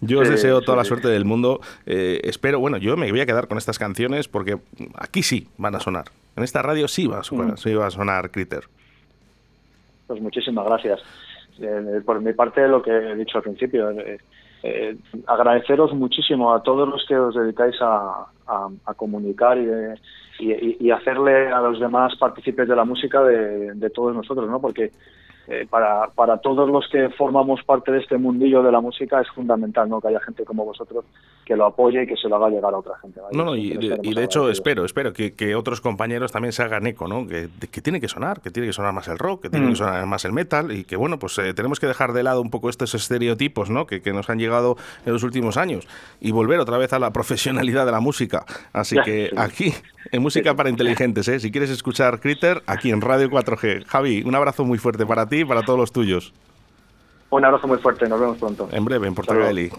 Yo 0.00 0.20
os 0.20 0.28
deseo 0.28 0.60
toda 0.60 0.76
la 0.76 0.84
suerte 0.84 1.08
del 1.08 1.24
mundo. 1.24 1.60
Eh, 1.86 2.20
espero, 2.24 2.60
bueno, 2.60 2.76
yo 2.76 2.96
me 2.96 3.10
voy 3.10 3.20
a 3.20 3.26
quedar 3.26 3.48
con 3.48 3.58
estas 3.58 3.78
canciones 3.78 4.28
porque 4.28 4.58
aquí 4.96 5.22
sí 5.22 5.48
van 5.58 5.74
a 5.74 5.80
sonar. 5.80 6.04
En 6.36 6.44
esta 6.44 6.62
radio 6.62 6.86
sí 6.86 7.08
va 7.08 7.18
a 7.18 7.24
sonar, 7.24 7.54
mm. 7.54 7.56
sí 7.56 7.74
va 7.74 7.88
a 7.88 7.90
sonar 7.90 8.30
Critter. 8.30 8.68
Pues 10.08 10.20
muchísimas 10.22 10.64
gracias. 10.64 11.00
Eh, 11.60 12.00
por 12.04 12.20
mi 12.20 12.32
parte, 12.32 12.66
lo 12.66 12.82
que 12.82 12.90
he 12.90 13.14
dicho 13.14 13.38
al 13.38 13.44
principio, 13.44 13.90
eh, 13.90 14.18
eh, 14.62 14.96
agradeceros 15.26 15.92
muchísimo 15.92 16.52
a 16.52 16.62
todos 16.62 16.88
los 16.88 17.04
que 17.06 17.16
os 17.16 17.34
dedicáis 17.34 17.76
a, 17.80 18.26
comunicar 18.96 19.58
y, 19.58 20.76
y, 20.80 20.90
hacerle 20.90 21.48
a 21.48 21.60
los 21.60 21.78
demás 21.78 22.16
partícipes 22.16 22.66
de 22.66 22.74
la 22.74 22.86
música 22.86 23.22
de, 23.22 23.74
de 23.74 23.90
todos 23.90 24.14
nosotros, 24.14 24.48
¿no? 24.48 24.58
Porque 24.58 24.90
eh, 25.50 25.66
para, 25.68 26.08
para 26.14 26.36
todos 26.38 26.68
los 26.68 26.86
que 26.88 27.08
formamos 27.10 27.62
parte 27.64 27.90
de 27.90 28.00
este 28.00 28.18
mundillo 28.18 28.62
de 28.62 28.70
la 28.70 28.82
música 28.82 29.18
es 29.20 29.28
fundamental 29.30 29.88
¿no? 29.88 29.98
que 29.98 30.08
haya 30.08 30.20
gente 30.20 30.44
como 30.44 30.66
vosotros 30.66 31.06
que 31.48 31.56
lo 31.56 31.64
apoye 31.64 32.02
y 32.02 32.06
que 32.06 32.16
se 32.16 32.28
lo 32.28 32.36
haga 32.36 32.50
llegar 32.50 32.74
a 32.74 32.76
otra 32.76 32.98
gente. 32.98 33.18
No, 33.32 33.42
no, 33.42 33.56
y, 33.56 33.70
de, 33.70 34.22
hecho 34.22 34.50
espero, 34.50 34.84
espero 34.84 35.14
que, 35.14 35.32
que, 35.32 35.54
otros 35.54 35.80
compañeros 35.80 36.30
también 36.30 36.52
se 36.52 36.62
hagan 36.62 36.86
eco, 36.86 37.08
¿no? 37.08 37.26
Que, 37.26 37.48
que, 37.70 37.80
tiene 37.80 38.02
que 38.02 38.08
sonar, 38.08 38.42
que 38.42 38.50
tiene 38.50 38.66
que 38.66 38.74
sonar 38.74 38.92
más 38.92 39.08
el 39.08 39.16
rock, 39.18 39.44
que 39.44 39.48
tiene 39.48 39.64
que 39.64 39.72
mm. 39.72 39.76
sonar 39.76 40.04
más 40.04 40.26
el 40.26 40.34
metal 40.34 40.70
y 40.70 40.84
que 40.84 40.96
bueno, 40.96 41.18
pues 41.18 41.38
eh, 41.38 41.54
tenemos 41.54 41.80
que 41.80 41.86
dejar 41.86 42.12
de 42.12 42.22
lado 42.22 42.42
un 42.42 42.50
poco 42.50 42.68
estos 42.68 42.94
estereotipos 42.94 43.70
¿no? 43.70 43.86
que, 43.86 44.02
nos 44.12 44.28
han 44.28 44.38
llegado 44.38 44.76
en 45.06 45.14
los 45.14 45.22
últimos 45.22 45.56
años 45.56 45.88
y 46.20 46.32
volver 46.32 46.60
otra 46.60 46.76
vez 46.76 46.92
a 46.92 46.98
la 46.98 47.10
profesionalidad 47.14 47.86
de 47.86 47.92
la 47.92 48.00
música. 48.00 48.44
Así 48.74 48.96
que 49.02 49.30
aquí, 49.34 49.72
en 50.12 50.20
Música 50.20 50.54
para 50.54 50.68
Inteligentes, 50.68 51.28
¿eh? 51.28 51.40
si 51.40 51.50
quieres 51.50 51.70
escuchar 51.70 52.20
Critter, 52.20 52.62
aquí 52.66 52.90
en 52.90 53.00
Radio 53.00 53.30
4G. 53.30 53.86
Javi, 53.86 54.22
un 54.22 54.34
abrazo 54.34 54.66
muy 54.66 54.76
fuerte 54.76 55.06
para 55.06 55.26
ti 55.38 55.42
y 55.42 55.44
para 55.44 55.62
todos 55.62 55.78
los 55.78 55.92
tuyos. 55.92 56.32
Un 57.30 57.44
abrazo 57.44 57.68
muy 57.68 57.78
fuerte, 57.78 58.08
nos 58.08 58.20
vemos 58.20 58.38
pronto. 58.38 58.68
En 58.72 58.84
breve, 58.84 59.06
en 59.06 59.14
Portugal. 59.14 59.70